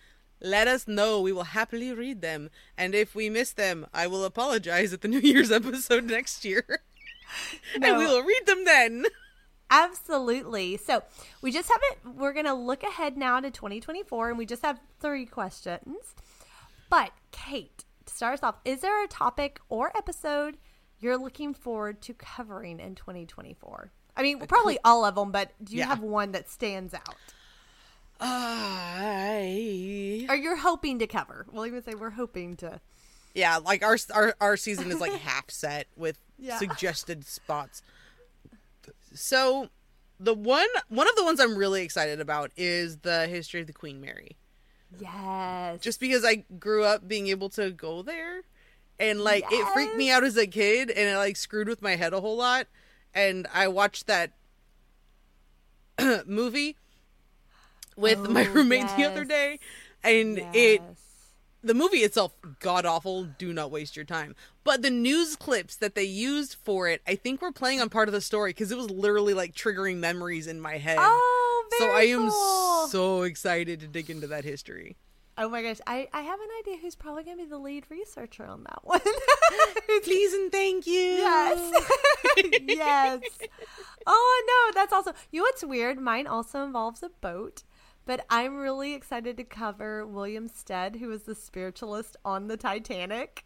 [0.42, 1.22] let us know.
[1.22, 2.50] We will happily read them.
[2.78, 6.82] And if we miss them, I will apologize at the New Year's episode next year.
[7.82, 9.06] and we will read them then.
[9.70, 10.78] Absolutely.
[10.78, 11.04] So
[11.42, 12.00] we just have it.
[12.16, 16.16] We're going to look ahead now to 2024, and we just have three questions.
[16.90, 20.58] But, Kate, to start us off, is there a topic or episode
[21.00, 23.92] you're looking forward to covering in 2024?
[24.16, 25.88] I mean, probably all of them, but do you Yeah.
[25.88, 27.16] have one that stands out?
[28.20, 30.26] I...
[30.30, 31.46] Or you're hoping to cover?
[31.52, 32.80] We'll even say we're hoping to.
[33.34, 36.58] Yeah, like our our our season is like half set with Yeah.
[36.58, 37.84] suggested spots.
[39.14, 39.70] So,
[40.20, 43.74] the one one of the ones I'm really excited about is the history of the
[43.74, 44.36] Queen Mary.
[45.00, 45.82] Yes.
[45.82, 48.42] Just because I grew up being able to go there
[49.00, 51.96] and like it freaked me out as a kid and it like screwed with my
[51.96, 52.68] head a whole lot
[53.14, 54.32] and I watched that
[56.26, 56.78] movie
[57.98, 59.60] with my Oh, roommate the other day
[60.04, 60.82] and it
[61.64, 65.96] the movie itself god awful do not waste your time but the news clips that
[65.96, 68.78] they used for it i think were playing on part of the story because it
[68.78, 72.88] was literally like triggering memories in my head Oh, so i am cool.
[72.88, 74.96] so excited to dig into that history
[75.40, 77.86] Oh my gosh, I, I have an idea who's probably going to be the lead
[77.92, 79.02] researcher on that one.
[80.04, 81.84] please and thank you yes.
[82.64, 83.22] yes.
[84.08, 86.00] Oh no, that's also you know what's weird?
[86.00, 87.62] Mine also involves a boat,
[88.08, 93.44] but I'm really excited to cover William Stead, who was the spiritualist on the Titanic.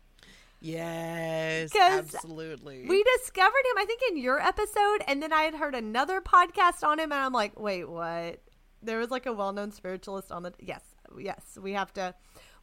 [0.62, 5.74] Yes, absolutely We discovered him, I think, in your episode, and then I had heard
[5.74, 8.39] another podcast on him, and I'm like, wait, what?
[8.84, 10.54] There was like a well-known spiritualist on the.
[10.60, 10.84] Yes,
[11.17, 12.13] yes, we have to,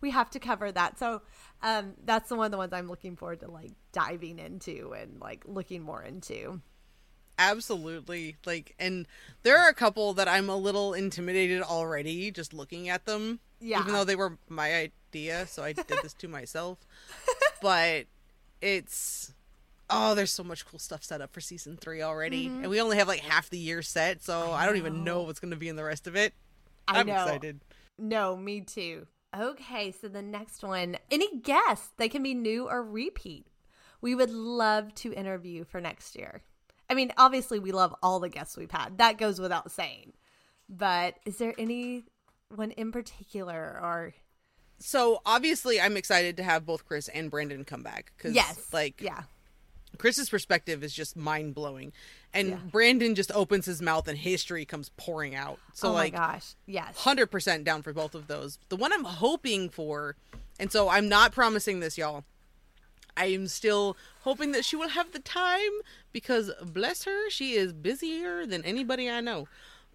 [0.01, 0.99] we have to cover that.
[1.01, 1.23] So,
[1.63, 5.21] um, that's the one of the ones I'm looking forward to like diving into and
[5.21, 6.61] like looking more into.
[7.39, 9.07] Absolutely like and
[9.43, 13.81] there are a couple that i'm a little intimidated already just looking at them Yeah.
[13.81, 16.79] even though they were my idea so i did this to myself
[17.63, 18.07] but
[18.61, 19.33] it's
[19.89, 22.63] oh there's so much cool stuff set up for season three already mm-hmm.
[22.63, 25.41] and we only have like half the year set so i, don't even know what's
[25.41, 26.35] going to be in the rest of it
[26.89, 27.15] I i'm know.
[27.23, 27.61] excited
[27.99, 29.07] No, me too.
[29.37, 33.47] Okay, so the next one, any guests, they can be new or repeat.
[34.01, 36.43] We would love to interview for next year.
[36.91, 38.99] I mean, obviously, we love all the guests we've had.
[38.99, 40.15] That goes without saying.
[40.69, 44.15] But is there anyone in particular or
[44.79, 49.03] so obviously i'm excited to have both chris and brandon come back because yes, like
[49.03, 49.25] yeah,
[49.97, 51.93] Chris's perspective is just mind blowing,
[52.33, 52.59] and Yeah.
[52.71, 55.59] Brandon just opens his mouth and history comes pouring out.
[55.73, 58.59] So oh like, gosh, yes, hundred percent down for both of those.
[58.69, 60.17] The one I'm hoping for,
[60.61, 62.25] and so I'm not promising this, y'all.
[63.19, 65.73] I am still hoping that she will have the time
[66.13, 69.49] because bless her, she is busier than anybody I know.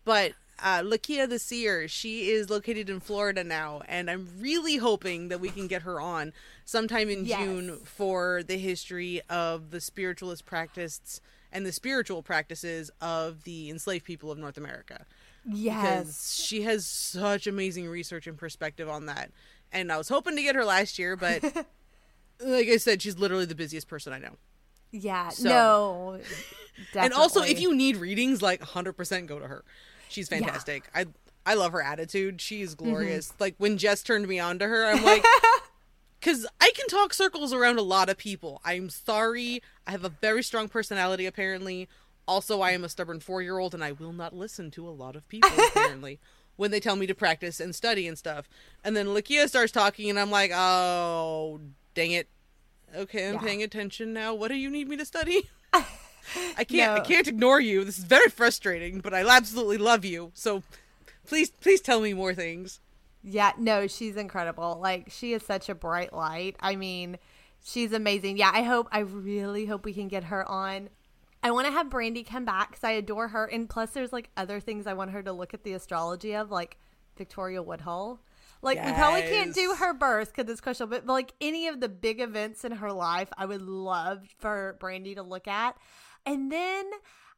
[0.05, 5.29] But uh, Lakia the Seer, she is located in Florida now, and I'm really hoping
[5.29, 6.33] that we can get her on
[6.65, 7.39] sometime in Yes.
[7.39, 14.05] June for the history of the spiritualist practice and the spiritual practices of the enslaved
[14.05, 15.05] people of North America
[15.45, 19.31] yes, because she has such amazing research and perspective on that.
[19.71, 21.43] And I was hoping to get her last year, but
[22.39, 24.37] like I said, she's literally the busiest person I know.
[24.91, 25.29] yeah.
[25.29, 26.19] So- no,
[26.95, 29.63] And also, if you need readings, like 100% go to her.
[30.09, 30.89] She's fantastic.
[30.93, 31.05] I
[31.45, 32.41] I love her attitude.
[32.41, 32.85] She is mm-hmm.
[32.85, 33.33] glorious.
[33.39, 35.23] Like when Jess turned me on to her, I'm like
[36.21, 38.61] cuz I can talk circles around a lot of people.
[38.63, 39.61] I'm sorry.
[39.85, 41.89] I have a very strong personality apparently.
[42.27, 45.27] Also, I am a stubborn 4-year-old and I will not listen to a lot of
[45.27, 46.19] people apparently.
[46.55, 48.47] When they tell me to practice and study and stuff.
[48.83, 51.59] And then Lakia starts talking and I'm like, "Oh,
[51.93, 52.27] dang it.
[52.95, 53.41] Okay, I'm Yeah.
[53.41, 54.33] paying attention now.
[54.33, 55.49] What do you need me to study?"
[56.57, 57.83] I can't I can't ignore you.
[57.83, 60.31] This is very frustrating, but I absolutely love you.
[60.33, 60.63] So
[61.25, 62.79] please please tell me more things.
[63.23, 64.79] Yeah, no, she's incredible.
[64.81, 66.55] Like she is such a bright light.
[66.59, 67.17] I mean,
[67.63, 68.37] she's amazing.
[68.37, 70.89] Yeah, I hope I really hope we can get her on.
[71.41, 74.29] I want to have Brandy come back because I adore her, and plus, there's like
[74.37, 76.77] other things I want her to look at the astrology of, like
[77.17, 78.21] Victoria Woodhull.
[78.63, 81.89] Like we probably can't do her birth because it's questionable, but like any of the
[81.89, 85.77] big events in her life, I would love for Brandy to look at.
[86.25, 86.89] And then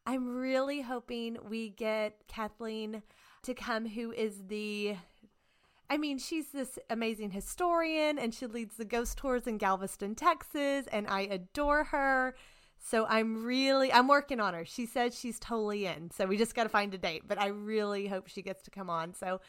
[0.05, 3.01] I'm really hoping we get Kathleen
[3.43, 4.95] to come, who is the
[5.89, 10.87] I mean, she's this amazing historian and she leads the ghost tours in Galveston, Texas,
[10.91, 12.35] and I adore her.
[12.77, 14.65] So I'm really I'm working on her.
[14.65, 16.11] She says she's totally in.
[16.11, 18.71] So we just got to find a date, but I really hope she gets to
[18.71, 19.13] come on.
[19.13, 19.41] So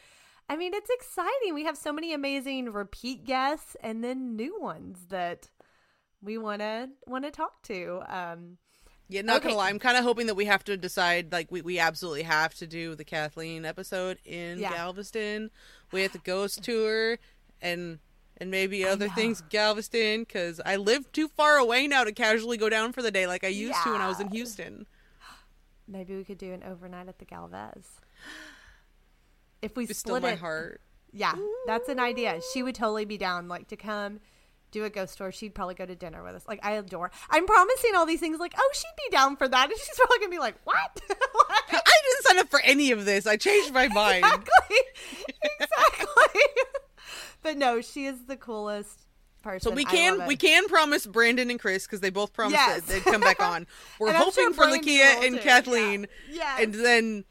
[0.49, 1.53] I mean, it's exciting.
[1.53, 5.49] We have so many amazing repeat guests and then new ones that
[6.21, 8.01] we want to want to talk to.
[8.07, 8.57] Um
[9.09, 9.49] Yeah, not Okay.
[9.49, 12.23] gonna lie, I'm kind of hoping that we have to decide, like, we, we absolutely
[12.23, 14.69] have to do the Kathleen episode in Yeah.
[14.71, 15.49] Galveston
[15.91, 17.17] with the ghost tour
[17.61, 17.99] and
[18.39, 22.69] and maybe other things Galveston because I live too far away now to casually go
[22.69, 24.85] down for the day like I used to when I was in Houston.
[25.87, 28.01] maybe we could do an overnight at the Galvez.
[29.71, 30.81] If we still split my it heart.
[31.11, 32.39] Yeah, that's an idea.
[32.53, 34.19] She would totally be down, like to come
[34.71, 35.31] do a ghost tour.
[35.31, 36.43] She'd probably go to dinner with us.
[36.47, 37.09] Like I adore.
[37.29, 38.39] I'm promising all these things.
[38.39, 41.01] Like, oh, she'd be down for that, and she's probably gonna be like, what?
[41.31, 41.63] What?
[41.71, 43.25] I didn't sign up for any of this.
[43.25, 44.23] I changed my mind.
[44.25, 44.77] exactly,
[45.59, 46.41] exactly.
[47.43, 49.07] but no, she is the coolest
[49.41, 49.69] person.
[49.71, 52.81] So we can we can promise Brandon and Chris because they both promised Yes.
[52.81, 53.67] that they'd come back on.
[53.99, 55.41] We're hoping sure for Lakia and too.
[55.41, 56.57] Kathleen, Yeah.
[56.59, 57.23] and then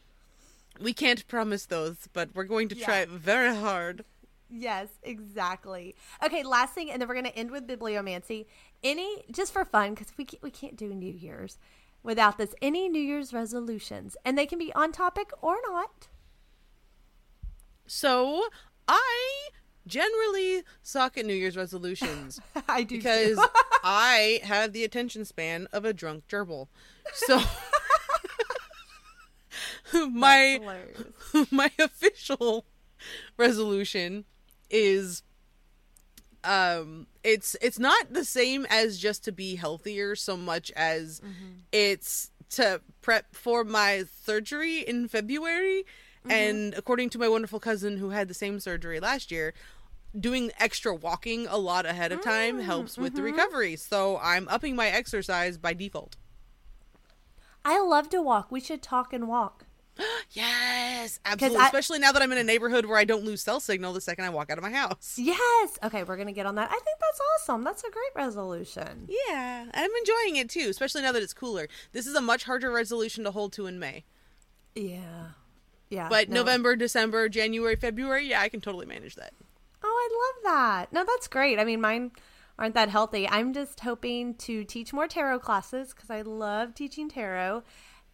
[0.81, 4.05] we can't promise those, but we're going to try very hard.
[4.49, 5.95] Yes, exactly.
[6.25, 8.47] Okay, last thing, and then we're going to end with bibliomancy.
[8.83, 11.59] Any, just for fun, because we can't, we can't do New Year's
[12.03, 12.55] without this.
[12.63, 16.09] Any New Year's resolutions, and they can be on topic or not.
[17.87, 18.47] So
[18.87, 19.49] I
[19.87, 23.39] generally suck at New Year's resolutions I do because.
[23.89, 26.67] I have the attention span of a drunk gerbil.
[27.13, 27.41] So
[30.11, 30.61] my
[31.51, 32.65] my official
[33.37, 34.25] resolution
[34.71, 35.23] is
[36.45, 41.61] um it's it's not the same as just to be healthier so much as mm-hmm.
[41.73, 45.85] it's to prep for my surgery in February.
[46.21, 46.31] Mm-hmm.
[46.31, 49.55] And according to my wonderful cousin who had the same surgery last year
[50.19, 53.37] doing extra walking a lot ahead of time mm, helps with the mm-hmm.
[53.37, 53.77] recovery.
[53.77, 56.17] So I'm upping my exercise by default.
[57.65, 58.51] I love to walk.
[58.51, 59.66] We should talk and walk.
[60.33, 61.59] Yes, absolutely.
[61.59, 64.01] I- Especially now that I'm in a neighborhood where I don't lose cell signal the
[64.01, 65.15] second I walk out of my house.
[65.17, 65.79] Yes.
[65.83, 66.69] Okay, we're gonna get on that.
[66.71, 67.65] I think that's awesome.
[67.65, 69.09] That's a great resolution.
[69.09, 71.69] Yeah, I'm enjoying it too, especially now that it's cooler.
[71.93, 74.05] This is a much harder resolution to hold to in May.
[74.75, 75.29] Yeah.
[75.89, 76.09] Yeah.
[76.09, 76.37] But no.
[76.37, 79.33] November, December, January, February, yeah, I can totally manage that.
[79.83, 80.93] Oh, I love that.
[80.93, 81.59] No, that's great.
[81.59, 82.11] I mean, mine
[82.59, 83.29] aren't that healthy.
[83.29, 87.63] I'm just hoping to teach more tarot classes because I love teaching tarot.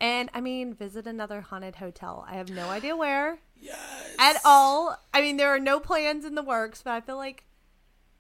[0.03, 2.27] And I mean, visit another haunted hotel.
[2.29, 3.79] I have no idea where Yes.
[4.19, 4.99] at all.
[5.15, 7.45] I mean, there are no plans in the works, but I feel like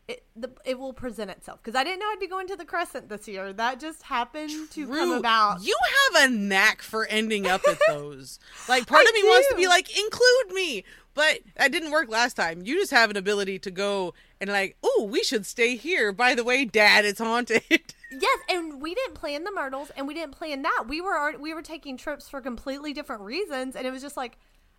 [0.07, 2.64] it the, it will present itself because I didn't know I'd be going to the
[2.64, 3.53] Crescent this year.
[3.53, 5.64] That just happened to come about.
[5.64, 5.76] You
[6.14, 8.39] have a knack for ending up at those.
[8.68, 10.85] like part I of me wants to be like, include me.
[11.14, 12.62] But that didn't work last time.
[12.64, 16.12] You just have an ability to go and like, oh, we should stay here.
[16.12, 17.62] By the way, Dad, it's haunted.
[18.21, 20.85] Yes, and we didn't plan the myrtles, and we didn't plan that.
[20.89, 24.39] We were we were taking trips for completely different reasons, and it was just like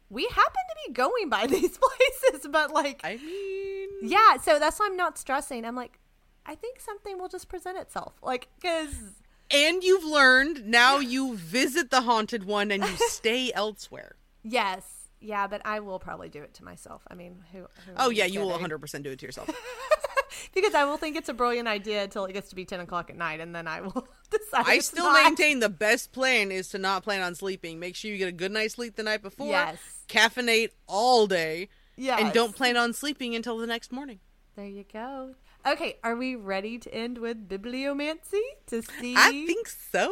[0.10, 4.38] we happen to be going by these places, but like I mean, yeah.
[4.38, 5.66] So that's why I'm not stressing.
[5.66, 6.00] I'm like,
[6.46, 8.94] I think something will just present itself, like because
[9.52, 14.16] and you've learned now you visit the haunted one and you stay elsewhere.
[14.44, 14.84] yes,
[15.20, 15.48] yeah.
[15.48, 17.04] But I will probably do it to myself.
[17.10, 17.60] I mean, who?
[17.60, 19.50] who Oh yeah, you will 100% do it to yourself.
[20.54, 23.10] because I will think it's a brilliant idea until it gets to be ten o'clock
[23.10, 24.66] at night, and then I will decide.
[24.68, 25.24] I still not.
[25.24, 27.80] maintain the best plan is to not plan on sleeping.
[27.80, 29.48] Make sure you get a good night's sleep the night before.
[29.48, 29.78] Yes.
[30.08, 31.70] Caffeinate all day.
[31.96, 32.20] Yes.
[32.22, 34.20] And don't plan on sleeping until the next morning.
[34.56, 35.36] There you go.
[35.66, 39.16] Okay, are we ready to end with bibliomancy to see?
[39.18, 40.12] I think so.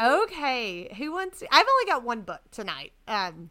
[0.00, 1.42] Okay, who wants?
[1.50, 2.92] I've only got one book tonight.
[3.06, 3.50] Um,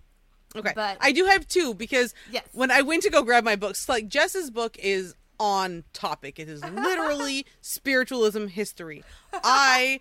[0.56, 0.72] Okay.
[0.74, 2.44] But- I do have two because Yes.
[2.54, 6.40] when I went to go grab my books, like Jess's book is on topic.
[6.40, 9.04] It is literally spiritualism history.
[9.34, 10.00] I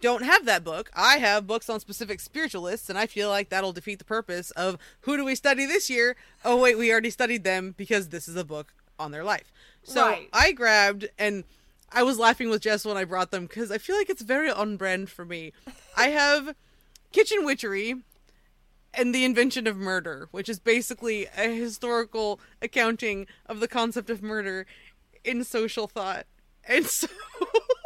[0.00, 0.90] don't have that book.
[0.94, 4.78] I have books on specific spiritualists, and I feel like that'll defeat the purpose of
[5.02, 6.14] who do we study this year?
[6.44, 9.50] Oh, wait, we already studied them because this is a book on their life.
[9.82, 10.28] So Right.
[10.32, 11.44] I grabbed, and
[11.90, 14.50] I was laughing with Jess when I brought them because I feel like it's very
[14.50, 15.52] on brand for me.
[15.96, 16.54] I have
[17.12, 17.96] Kitchen Witchery,
[18.96, 24.22] and the invention of murder, which is basically a historical accounting of the concept of
[24.22, 24.66] murder
[25.24, 26.26] in social thought.
[26.66, 27.06] And so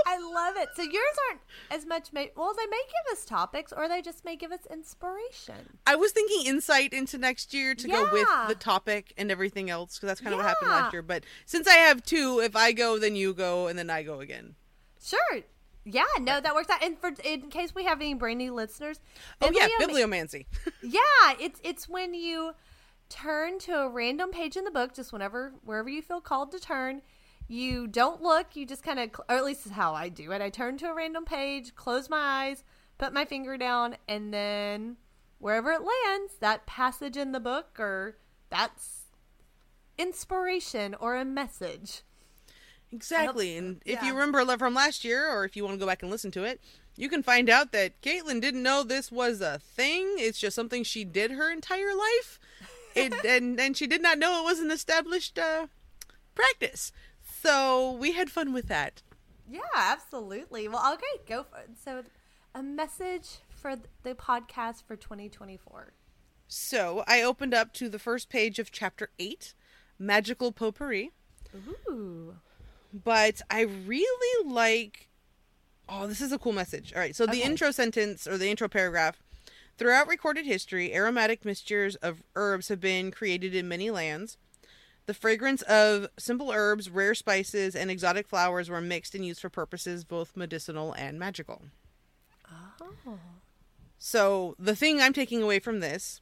[0.06, 0.68] I love it.
[0.76, 1.40] So yours aren't
[1.70, 2.12] as much.
[2.12, 5.78] Ma- well, they may give us topics, or they just may give us inspiration.
[5.86, 9.96] I was thinking insight into next year to go with the topic and everything else
[9.96, 11.02] because that's kind of what happened last year.
[11.02, 14.20] But since I have two, if I go, then you go, and then I go
[14.20, 14.54] again.
[15.02, 15.40] Sure.
[15.90, 16.82] Yeah, no, that works out.
[16.82, 19.00] And for in case we have any brand new listeners,
[19.40, 20.46] Oh yeah, bibliomancy.
[20.82, 21.00] Yeah,
[21.40, 22.52] it's it's when you
[23.08, 26.60] turn to a random page in the book, just whenever wherever you feel called to
[26.60, 27.02] turn.
[27.50, 28.54] You don't look.
[28.54, 30.42] You just kind of, or at least is how I do it.
[30.42, 32.62] I turn to a random page, close my eyes,
[32.98, 34.98] put my finger down, and then
[35.38, 38.18] wherever it lands, that passage in the book or
[38.50, 39.04] that's
[39.96, 42.02] inspiration or a message.
[42.92, 43.56] Exactly.
[43.56, 44.12] And if you yeah.
[44.14, 46.44] remember le- from last year, or if you want to go back and listen to
[46.44, 46.60] it,
[46.96, 50.14] you can find out that Caitlen didn't know this was a thing.
[50.18, 52.40] It's just something she did her entire life.
[52.94, 55.66] It, and, and she did not know it was an established uh,
[56.34, 56.92] practice.
[57.42, 59.02] So we had fun with that.
[59.50, 60.68] Yeah, absolutely.
[60.68, 61.70] Well, okay, go for it.
[61.82, 62.02] So,
[62.54, 65.92] a message for the podcast for 2024.
[66.48, 69.54] So I opened up to the first page of chapter 8,
[69.98, 71.12] Magical Potpourri.
[71.88, 72.36] Ooh.
[72.92, 75.08] But I really like.
[75.88, 76.92] Oh, this is a cool message.
[76.92, 77.42] All right, so the Okay.
[77.42, 79.22] intro sentence or the intro paragraph.
[79.78, 84.36] Throughout recorded history, aromatic mixtures of herbs have been created in many lands.
[85.06, 89.48] The fragrance of simple herbs, rare spices, and exotic flowers were mixed and used for
[89.48, 91.62] purposes both medicinal and magical.
[92.50, 93.18] Oh.
[93.98, 96.20] So the thing I'm taking away from this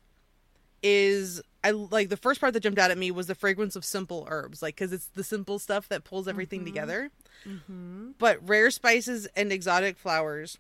[0.83, 3.85] is I like the first part that jumped out at me was the fragrance of
[3.85, 7.11] simple herbs, like because it's the simple stuff that pulls everything together.
[7.45, 8.11] Mm-hmm.
[8.21, 10.59] But rare spices and exotic flowers.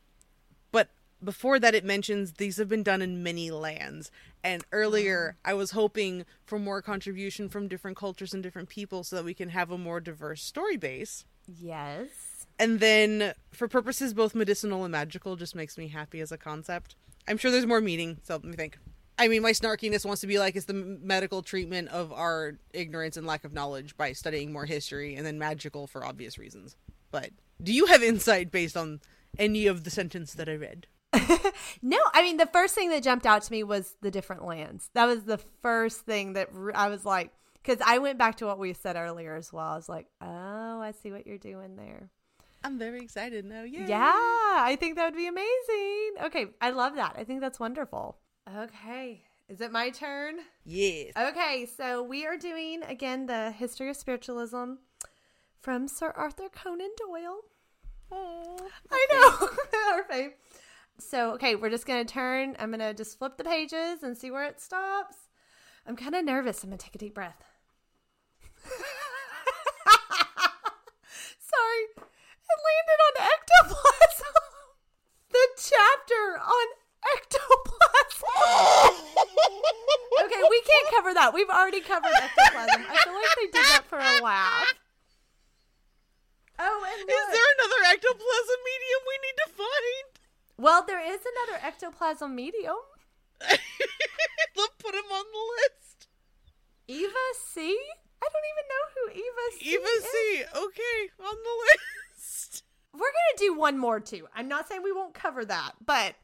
[0.73, 0.89] But
[1.23, 4.11] before that, it mentions these have been done in many lands.
[4.43, 9.15] And earlier, I was hoping for more contribution from different cultures and different people so
[9.15, 11.25] that we can have a more diverse story base.
[11.47, 12.09] Yes.
[12.59, 16.97] And then, for purposes both medicinal and magical, just makes me happy as a concept.
[17.29, 18.79] I'm sure there's more meaning, so let me think.
[19.19, 23.17] I mean, my snarkiness wants to be like it's the medical treatment of our ignorance
[23.17, 26.77] and lack of knowledge by studying more history, and then magical for obvious reasons.
[27.11, 27.31] But
[27.63, 29.01] do you have insight based on
[29.39, 30.87] any of the sentence that I read?
[31.83, 34.91] No, I mean, the first thing that jumped out to me was the different lands.
[34.95, 38.59] That was the first thing that I was like, because I went back to what
[38.59, 39.67] we said earlier as well.
[39.67, 42.11] I was like, oh, I see what you're doing there.
[42.65, 43.63] I'm very excited now.
[43.63, 43.87] Yeah.
[43.87, 46.25] Yeah, I think that would be amazing.
[46.25, 47.15] Okay, I love that.
[47.17, 48.19] I think that's wonderful.
[48.49, 50.37] Okay, is it my turn?
[50.65, 51.13] Yes.
[51.17, 54.75] Okay, so we are doing again the history of spiritualism
[55.61, 57.41] from Sir Arthur Conan Doyle.
[58.13, 58.57] Aw.
[58.93, 59.49] I know,
[59.93, 60.35] our fave.
[60.99, 62.55] So, okay, we're just gonna turn.
[62.61, 65.17] I'm gonna just flip the pages and see where it stops.
[65.85, 66.63] I'm kind of nervous.
[66.63, 67.43] I'm gonna take a deep breath.
[71.41, 74.35] Sorry, it landed on ectoplasm.
[75.33, 76.67] the chapter on
[77.15, 78.97] ectoplasm.
[80.25, 81.31] okay, we can't cover that.
[81.35, 82.83] We've already covered ectoplasm.
[82.89, 84.75] I feel like they did that for a laugh.
[86.59, 90.09] Oh, and Is there another ectoplasm medium we need to find?
[90.59, 92.81] Well, there is another ectoplasm medium.
[93.41, 96.09] Let's put him on the list.
[96.89, 97.77] Eva C?
[98.23, 100.05] I don't even know who Eva C Eva is.
[100.05, 100.45] C.
[100.57, 101.57] Okay, on the
[102.17, 102.65] list.
[102.95, 104.27] We're going to do one more too.
[104.35, 106.15] I'm not saying we won't cover that, but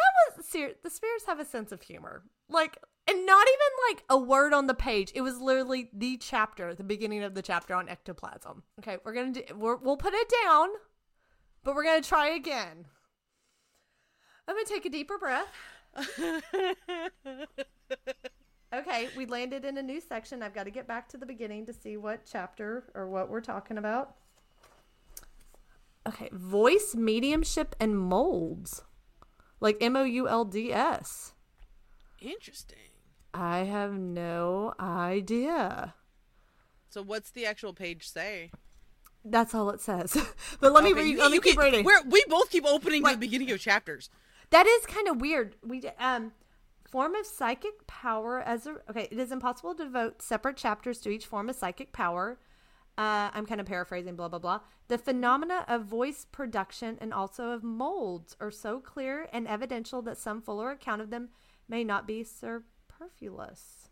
[0.00, 2.22] that was ser- the spirits have a sense of humor.
[2.48, 5.12] Like and not even like a word on the page.
[5.14, 8.62] It was literally the chapter, the beginning of the chapter on ectoplasm.
[8.80, 10.68] Okay, we're to do we're, we'll put it down,
[11.64, 12.86] but we're to try again.
[14.46, 15.48] I'm to take a deeper breath.
[18.72, 20.42] Okay, we landed in a new section.
[20.42, 23.40] I've got to get back to the beginning to see what chapter or what we're
[23.40, 24.14] talking about.
[26.06, 28.82] Okay, voice mediumship and molds.
[29.60, 31.32] Like M O U L D S.
[32.20, 32.78] Interesting.
[33.32, 35.94] I have no idea.
[36.88, 38.50] So what's the actual page say?
[39.24, 40.16] That's all it says.
[40.60, 41.06] but let me read.
[41.08, 41.84] you- Let me keep keep- reading.
[41.84, 43.12] We're, we both keep opening Wait.
[43.12, 44.10] the beginning of chapters.
[44.50, 45.56] That is kind of weird.
[45.64, 46.32] We um
[46.90, 49.06] form of psychic power as a okay.
[49.10, 52.38] It is impossible to devote separate chapters to each form of psychic power.
[52.98, 54.14] Uh, I'm kind of paraphrasing.
[54.16, 54.60] Blah blah blah.
[54.88, 60.18] The phenomena of voice production and also of molds are so clear and evidential that
[60.18, 61.30] some fuller account of them
[61.68, 63.88] may not be superfluous.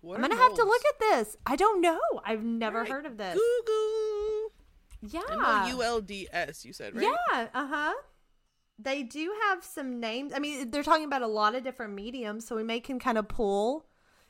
[0.00, 1.36] What I'm gonna have to look at this.
[1.44, 1.98] I don't know.
[2.24, 2.90] I've never Right.
[2.90, 3.34] heard of this.
[3.34, 4.52] Google.
[5.00, 5.22] Yeah.
[5.32, 6.64] M O U L D S.
[6.64, 7.02] You said right.
[7.04, 7.94] Yeah, uh huh.
[8.78, 10.32] They do have some names.
[10.32, 13.18] I mean, they're talking about a lot of different mediums, so we may can kind
[13.18, 13.86] of pull,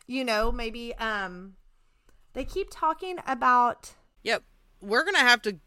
[0.06, 1.56] you know, maybe um
[2.38, 4.44] they keep talking about Yep.
[4.80, 5.58] We're gonna have to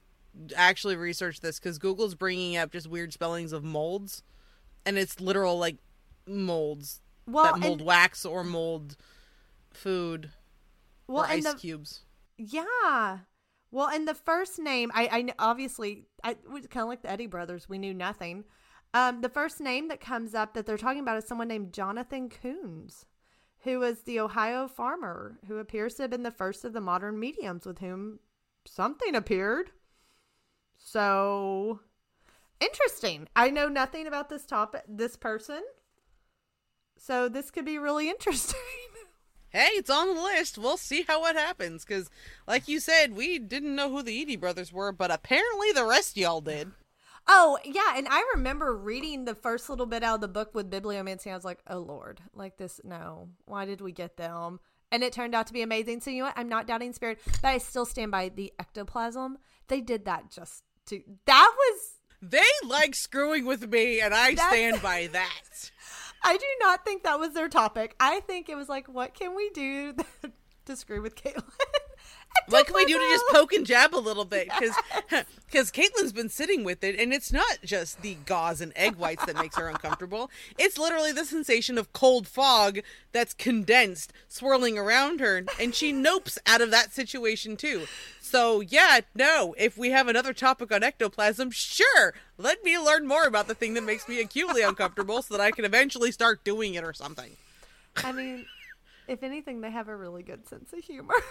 [0.55, 4.24] actually research this because Google's bringing up just weird spellings of molds,
[4.86, 5.78] and it's literal like
[6.26, 8.95] molds Well, that mold and, wax or mold
[9.74, 10.32] food
[11.07, 12.01] well, or ice the, cubes.
[12.38, 13.19] Yeah.
[13.72, 17.28] Well, and the first name, I, I obviously, I was kind of like the Eddy
[17.28, 17.67] brothers.
[17.67, 18.45] We knew nothing.
[18.93, 22.30] Um, the first name that comes up that they're talking about is someone named Jonathan
[22.30, 23.05] Koons,
[23.64, 27.20] who was the Ohio farmer who appears to have been the first of the modern
[27.20, 28.20] mediums with whom
[28.66, 29.72] something appeared.
[30.78, 31.80] So
[32.59, 33.28] interesting.
[33.36, 35.62] I know nothing about this topic, this person.
[36.97, 38.59] So this could be really interesting.
[39.49, 40.57] Hey, it's on the list.
[40.57, 41.84] We'll see how it happens.
[41.84, 42.09] Because,
[42.47, 46.16] like you said, we didn't know who the Eddy brothers were, but apparently the rest
[46.16, 46.72] y'all did.
[47.34, 47.93] Oh, yeah.
[47.95, 51.32] And I remember reading the first little bit out of the book with bibliomancy.
[51.32, 53.29] I was like, oh, Lord, like this, no.
[53.45, 54.59] Why did we get them?
[54.91, 56.01] And it turned out to be amazing.
[56.01, 56.38] So, you know what?
[56.38, 59.38] I'm not doubting spirit, but I still stand by the ectoplasm.
[59.69, 61.01] They did that just to.
[61.25, 61.79] That was.
[62.21, 65.71] They like screwing with me, and I stand by that.
[66.23, 67.95] I do not think that was their topic.
[67.97, 69.95] I think it was like, what can we do
[70.65, 71.43] to screw with Caitlen?
[72.47, 74.49] What can we do to just poke and jab a little bit?
[74.59, 74.75] Because
[75.49, 79.25] because Caitlen's been sitting with it, and it's not just the gauze and egg whites
[79.25, 80.29] that makes her uncomfortable.
[80.57, 82.79] It's literally the sensation of cold fog
[83.11, 87.86] that's condensed, swirling around her, and she nopes out of that situation too.
[88.21, 89.53] So yeah, no.
[89.57, 92.13] If we have another topic on ectoplasm, sure.
[92.38, 95.51] Let me learn more about the thing that makes me acutely uncomfortable, so that I
[95.51, 97.36] can eventually start doing it or something.
[97.97, 98.45] I mean,
[99.07, 101.15] if anything, they have a really good sense of humor.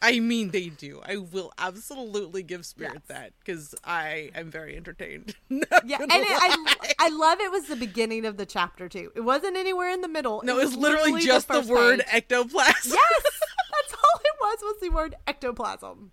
[0.00, 1.00] I mean, they do.
[1.04, 3.02] I will absolutely give Spirit Yes.
[3.08, 5.34] that because I am very entertained.
[5.50, 9.10] Yeah, and it, I I love it was the beginning of the chapter too.
[9.16, 10.40] It wasn't anywhere in the middle.
[10.44, 12.08] no, it was literally, just the, first word page.
[12.12, 12.92] ectoplasm.
[12.92, 13.22] Yes,
[13.72, 14.58] that's all it was.
[14.62, 16.12] Was the word ectoplasm.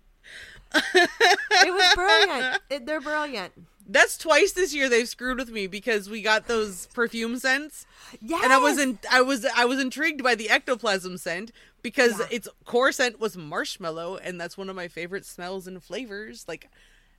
[0.74, 2.58] it was brilliant.
[2.70, 3.52] It, they're brilliant.
[3.88, 7.86] That's twice this year they've screwed with me because we got those perfume scents,
[8.20, 11.52] Yes, and I was in, I was I was intrigued by the ectoplasm scent
[11.90, 12.26] because Yeah.
[12.32, 16.44] its core scent was marshmallow, and that's one of my favorite smells and flavors.
[16.48, 16.68] Like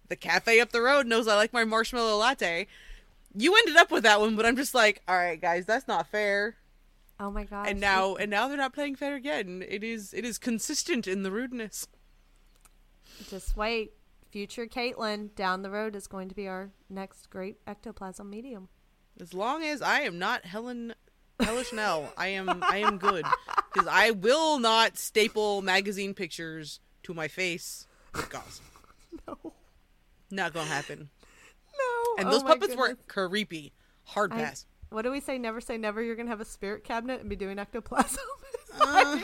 [0.09, 2.68] the cafe up the road knows I like my marshmallow latte.
[3.34, 6.07] You ended up with that one, but I'm just like, all right, guys, that's not
[6.07, 6.57] fair.
[7.18, 7.68] Oh my god!
[7.70, 9.63] and now and now they're not playing fair again.
[9.68, 11.88] It is it is consistent in the rudeness.
[13.30, 13.93] just wait.
[14.30, 18.68] Future Caitlen down the road is going to be our next great ectoplasm medium.
[19.20, 20.93] As long as I am not Helen
[21.39, 23.25] Hellish Nell, I am I am good
[23.73, 27.85] because I will not staple magazine pictures to my face
[28.15, 28.61] with gauze.
[29.27, 29.53] No,
[30.31, 31.09] Not gonna happen.
[31.77, 32.15] no.
[32.19, 33.05] And Oh those my puppets were goodness.
[33.07, 33.73] creepy.
[34.05, 34.65] Hard I- pass.
[34.89, 35.38] What do we say?
[35.38, 36.01] Never say never.
[36.01, 38.19] You're gonna have a spirit cabinet and be doing ectoplasm.
[38.79, 39.17] Uh,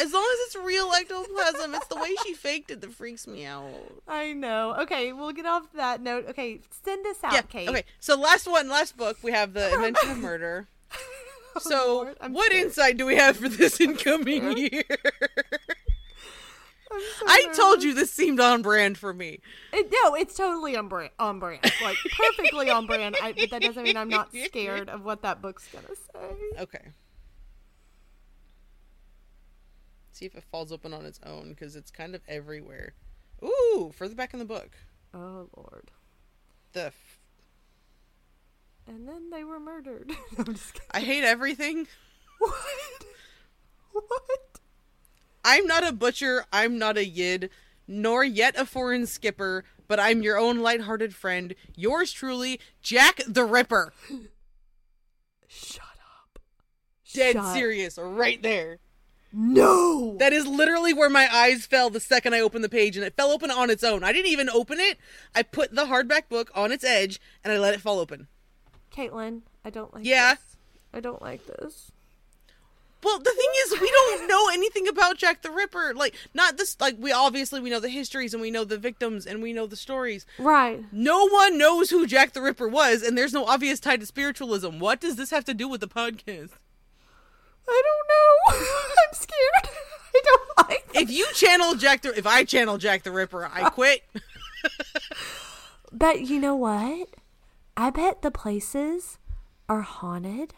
[0.00, 3.44] as long as it's real ectoplasm, it's the way she faked it that freaks me
[3.44, 3.70] out.
[4.08, 4.74] I know.
[4.80, 6.26] Okay, we'll get off that note.
[6.30, 7.42] Okay, send us out, Yeah.
[7.42, 7.68] Kate.
[7.68, 7.84] Okay.
[8.00, 10.66] So last one, last book, we have the Invention of Murder.
[11.66, 12.66] Oh, So, Lord, what scared.
[12.66, 14.84] insight do we have for this incoming year?
[16.90, 16.96] So
[17.26, 19.40] I told you this seemed on brand for me.
[19.72, 21.10] It, no, it's totally on brand.
[21.18, 23.16] On brand, like perfectly on brand.
[23.22, 26.60] I, but that doesn't mean I'm not scared of what that book's gonna say.
[26.62, 26.88] Okay.
[30.12, 32.94] See if it falls open on its own because it's kind of everywhere.
[33.44, 34.70] Ooh, further back in the book.
[35.14, 35.90] Oh Lord!
[36.72, 36.92] The
[38.88, 40.10] And then they were murdered.
[40.38, 40.88] I'm just kidding.
[40.90, 41.86] I hate everything.
[42.40, 42.54] What?
[43.92, 44.60] What?
[45.44, 46.44] I'm not a butcher.
[46.52, 47.50] I'm not a yid,
[47.88, 49.64] nor yet a foreign skipper.
[49.88, 51.56] But I'm your own light-hearted friend.
[51.74, 53.92] Yours truly, Jack the Ripper.
[55.48, 56.38] Shut up.
[57.12, 58.78] Dead Shut- serious, right there.
[59.32, 60.16] No.
[60.18, 63.16] That is literally where my eyes fell the second I opened the page, and it
[63.16, 64.04] fell open on its own.
[64.04, 64.96] I didn't even open it.
[65.34, 68.28] I put the hardback book on its edge, and I let it fall open.
[68.98, 70.04] Caitlen, I don't like.
[70.04, 70.34] Yeah.
[70.34, 70.56] This.
[70.92, 71.92] I don't like this.
[73.04, 75.94] Well, the thing is, we don't know anything about Jack the Ripper.
[75.94, 76.76] Like, not this.
[76.80, 79.66] Like, we obviously we know the histories and we know the victims and we know
[79.66, 80.26] the stories.
[80.38, 80.84] Right.
[80.90, 84.80] No one knows who Jack the Ripper was, and there's no obvious tie to spiritualism.
[84.80, 86.50] What does this have to do with the podcast?
[87.68, 88.66] I don't know.
[89.06, 89.76] I'm scared.
[90.14, 90.88] I don't like.
[90.94, 94.02] If you channel Jack the, if I channel Jack the Ripper, I quit.
[95.92, 97.08] But you know what?
[97.78, 99.18] I bet the places
[99.68, 100.52] are haunted.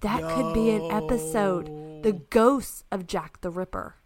[0.00, 1.66] That could be an episode.
[2.02, 3.96] The ghosts of Jack the Ripper.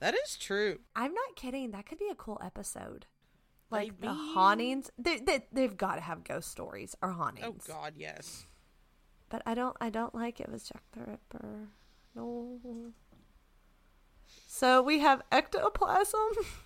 [0.00, 0.80] that is true.
[0.94, 1.70] I'm not kidding.
[1.70, 3.06] That could be a cool episode.
[3.70, 4.90] Like the hauntings.
[4.98, 7.64] They, they, they've got to have ghost stories or hauntings.
[7.66, 8.44] Oh God, yes.
[9.30, 9.74] But I don't.
[9.80, 11.68] I don't like it was Jack the Ripper.
[12.14, 12.60] No.
[14.46, 16.20] So we have ectoplasm,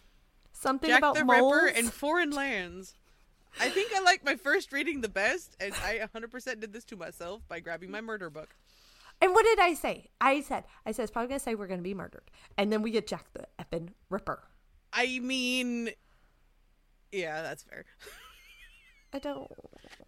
[0.53, 1.55] Something Jack about the moles.
[1.55, 2.95] Ripper and foreign lands.
[3.61, 6.97] I think I like my first reading the best, and I 100% did this to
[6.97, 8.55] myself by grabbing my murder book.
[9.21, 10.09] And what did I say?
[10.21, 12.31] I said, I said, it's probably going to say we're going to be murdered.
[12.59, 14.43] And then we get Jack the Eppin Ripper.
[14.93, 15.91] I mean,
[17.13, 17.85] yeah, that's fair.
[19.13, 19.49] I don't.
[19.49, 19.55] Do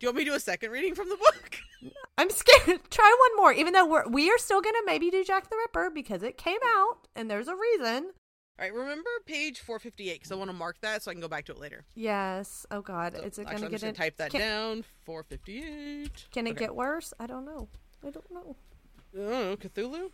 [0.00, 1.56] you want me to do a second reading from the book?
[2.18, 2.80] I'm scared.
[2.90, 5.90] Try one more, even though we're we are still gonna maybe do Jack the Ripper
[5.90, 8.10] because it came out and there's a reason.
[8.58, 11.28] All right, remember page 458 because I want to mark that so I can go
[11.28, 11.84] back to it later.
[11.94, 12.66] Yes.
[12.72, 13.94] Oh God, So, is it gonna I'm get gonna in?
[13.94, 14.84] type that can, down.
[15.04, 16.26] 458.
[16.32, 16.58] Can it Okay.
[16.58, 17.14] get worse?
[17.20, 17.68] I don't know.
[18.04, 18.56] I don't know.
[19.16, 20.10] Oh, Cthulhu?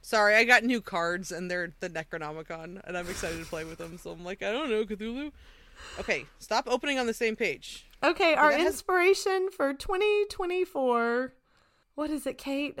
[0.00, 3.78] Sorry, I got new cards and they're the Necronomicon, and I'm excited to play with
[3.78, 3.98] them.
[3.98, 5.30] So I'm like, I don't know, Cthulhu.
[6.00, 7.86] Okay, stop opening on the same page.
[8.02, 11.34] Okay, our has- inspiration for 2024.
[11.94, 12.78] What is it, Kate?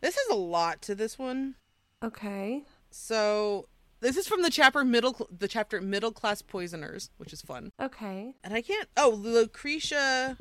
[0.00, 1.54] This is a lot to this one.
[2.02, 2.64] Okay.
[2.90, 3.68] So
[4.00, 7.72] this is from the chapter middle, the chapter middle class poisoners, which is fun.
[7.80, 8.34] Okay.
[8.42, 8.88] And I can't.
[8.96, 10.36] Oh, Lucretia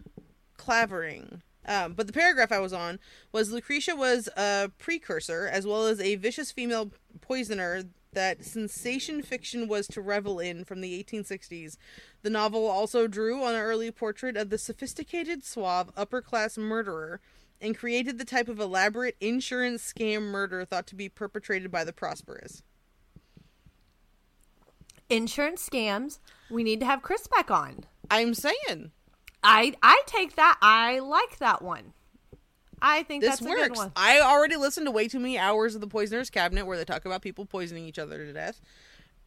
[0.58, 1.42] Clavering.
[1.66, 3.00] Um, but the paragraph I was on
[3.32, 6.92] was Lucretia was a precursor as well as a vicious female
[7.22, 7.84] poisoner
[8.14, 11.78] that sensation fiction was to revel in from the 1860s.
[12.24, 17.22] The novel also drew on an early portrait of the sophisticated, suave, upper class murderer
[17.62, 21.94] and created the type of elaborate insurance scam murder thought to be perpetrated by the
[21.94, 22.64] prosperous.
[25.10, 26.20] Insurance scams.
[26.50, 27.86] We need to have Chris back on.
[28.12, 28.92] I'm saying
[29.44, 30.58] I I take that.
[30.62, 31.94] I like that one.
[32.82, 33.78] I think this that's a good works.
[33.78, 33.92] one.
[33.96, 37.06] I already listened to way too many hours of the Poisoner's Cabinet where they talk
[37.06, 38.62] about people poisoning each other to death,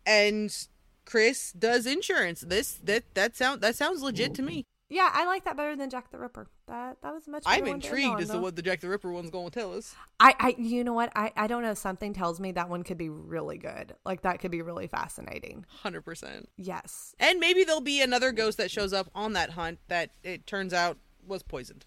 [0.06, 0.66] and
[1.04, 2.40] Chris does insurance.
[2.40, 4.64] This that that sound that sounds legit to me.
[4.92, 6.48] Yeah, I like that better than Jack the Ripper.
[6.68, 7.44] That that was much.
[7.46, 9.48] I'm better one to end intrigued as to what the Jack the Ripper one's going
[9.48, 9.94] to tell us.
[10.20, 11.10] I, I, you know what?
[11.16, 11.72] I, I don't know.
[11.72, 13.94] Something tells me that one could be really good.
[14.04, 15.64] Like that could be really fascinating.
[15.80, 16.50] Hundred percent.
[16.58, 17.14] Yes.
[17.18, 20.74] And maybe there'll be another ghost that shows up on that hunt that it turns
[20.74, 21.86] out was poisoned.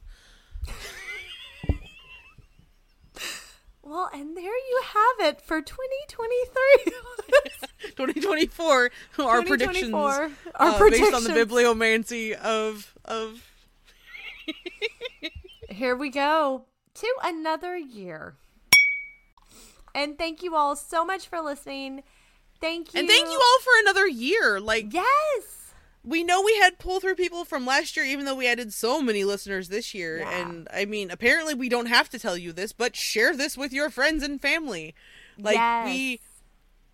[3.86, 6.94] Well, and there you have it for 2023.
[7.96, 13.48] 2024, our predictions, 2024, our uh, based on the bibliomancy of of
[15.70, 16.66] Here we go
[16.96, 18.36] to another year.
[19.94, 22.04] And thank you all so much for listening.
[22.60, 23.00] Thank you.
[23.00, 24.60] and thank you all for another year.
[24.60, 25.65] Like Yes.
[26.06, 29.02] We know we had pull through people from last year, even though we added so
[29.02, 30.20] many listeners this year.
[30.20, 30.48] Yeah.
[30.48, 33.74] And I mean, apparently we don't have to tell you this, but share this with
[33.74, 34.94] your friends and family.
[35.38, 35.86] Like Yes.
[35.88, 36.20] we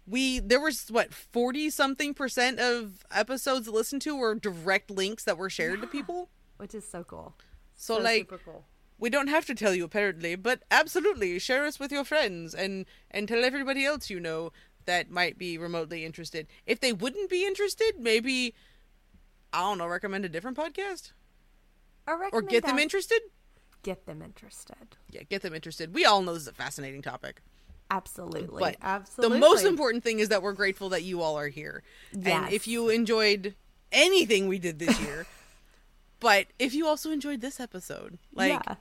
[0.08, 5.38] we there was what 40 something percent of episodes listened to were direct links that
[5.38, 6.30] were shared to people.
[6.58, 7.34] Which is so cool.
[7.76, 8.66] So, like super cool.
[9.00, 12.86] we don't have to tell you apparently, but absolutely share us with your friends and
[13.10, 14.52] and tell everybody else you know
[14.86, 16.48] that might be remotely interested.
[16.66, 18.54] If they wouldn't be interested, maybe
[19.54, 21.12] I don't know, recommend a different podcast
[22.08, 23.20] Or, or get them interested.
[23.84, 24.96] Get them interested.
[25.10, 25.94] Yeah, get them interested.
[25.94, 27.42] We all know this is a fascinating topic.
[27.90, 28.60] Absolutely.
[28.62, 29.36] But Absolutely.
[29.36, 31.84] the most important thing is that we're grateful that you all are here.
[32.14, 33.56] And if you enjoyed
[33.92, 35.28] anything we did this year,
[36.22, 38.76] but if you also enjoyed this episode, like yeah.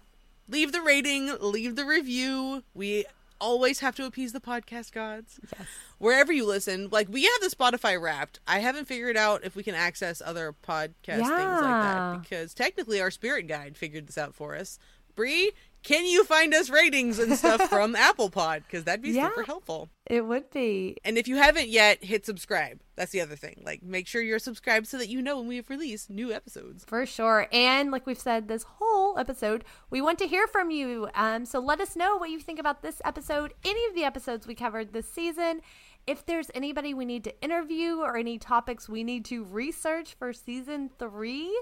[0.49, 2.63] leave the rating, leave the review.
[2.73, 3.05] We
[3.41, 5.41] always have to appease the podcast gods.
[5.59, 5.67] Yes.
[5.99, 8.41] Wherever you listen, like we have the Spotify wrapped.
[8.47, 13.01] I haven't figured out if we can access other podcast things like that because technically
[13.01, 14.79] our spirit guide figured this out for us.
[15.17, 15.49] Bre,
[15.83, 18.63] can you find us ratings and stuff from Apple Pod?
[18.67, 19.29] Because that'd be Yeah.
[19.29, 19.89] super helpful.
[20.11, 20.97] It would be.
[21.05, 22.81] And if you haven't yet, hit subscribe.
[22.97, 23.63] That's the other thing.
[23.65, 26.85] Like, make sure you're subscribed so that you know when we've released new episodes.
[26.85, 27.47] For sure.
[27.53, 31.09] And like we've said this whole episode, we want to hear from you.
[31.15, 34.49] Um, so let us know what you think about this episode, any of the episodes
[34.49, 35.61] we covered this season.
[36.09, 40.33] If there's anybody we need to interview or any topics we need to research for
[40.33, 41.57] season three,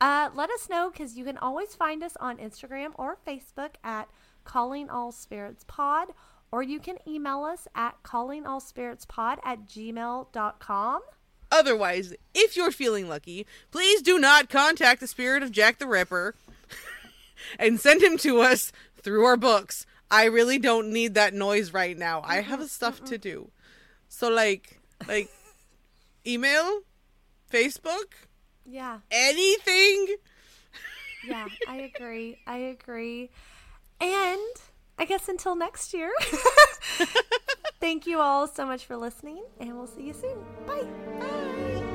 [0.00, 4.08] uh, let us know because you can always find us on Instagram or Facebook at
[4.44, 6.08] Calling All Spirits Pod,
[6.54, 11.00] or you can email us at callingallspiritspod at gmail.com.
[11.50, 16.36] Otherwise, if you're feeling lucky, please do not contact the spirit of Jack the Ripper
[17.58, 18.70] and send him to us
[19.02, 19.84] through our books.
[20.12, 22.22] I really don't need that noise right now.
[22.24, 23.50] I have stuff to do.
[24.08, 24.78] So like
[25.08, 25.28] like
[26.24, 26.82] email,
[27.52, 28.12] Facebook,
[28.64, 29.00] Yeah.
[29.10, 30.06] anything.
[31.26, 32.38] Yeah, I agree.
[32.46, 33.30] I agree.
[34.00, 34.38] And
[34.98, 36.12] I guess until next year,
[37.80, 40.38] thank you all so much for listening, and we'll see you soon.
[40.66, 40.86] Bye.
[41.18, 41.90] Bye.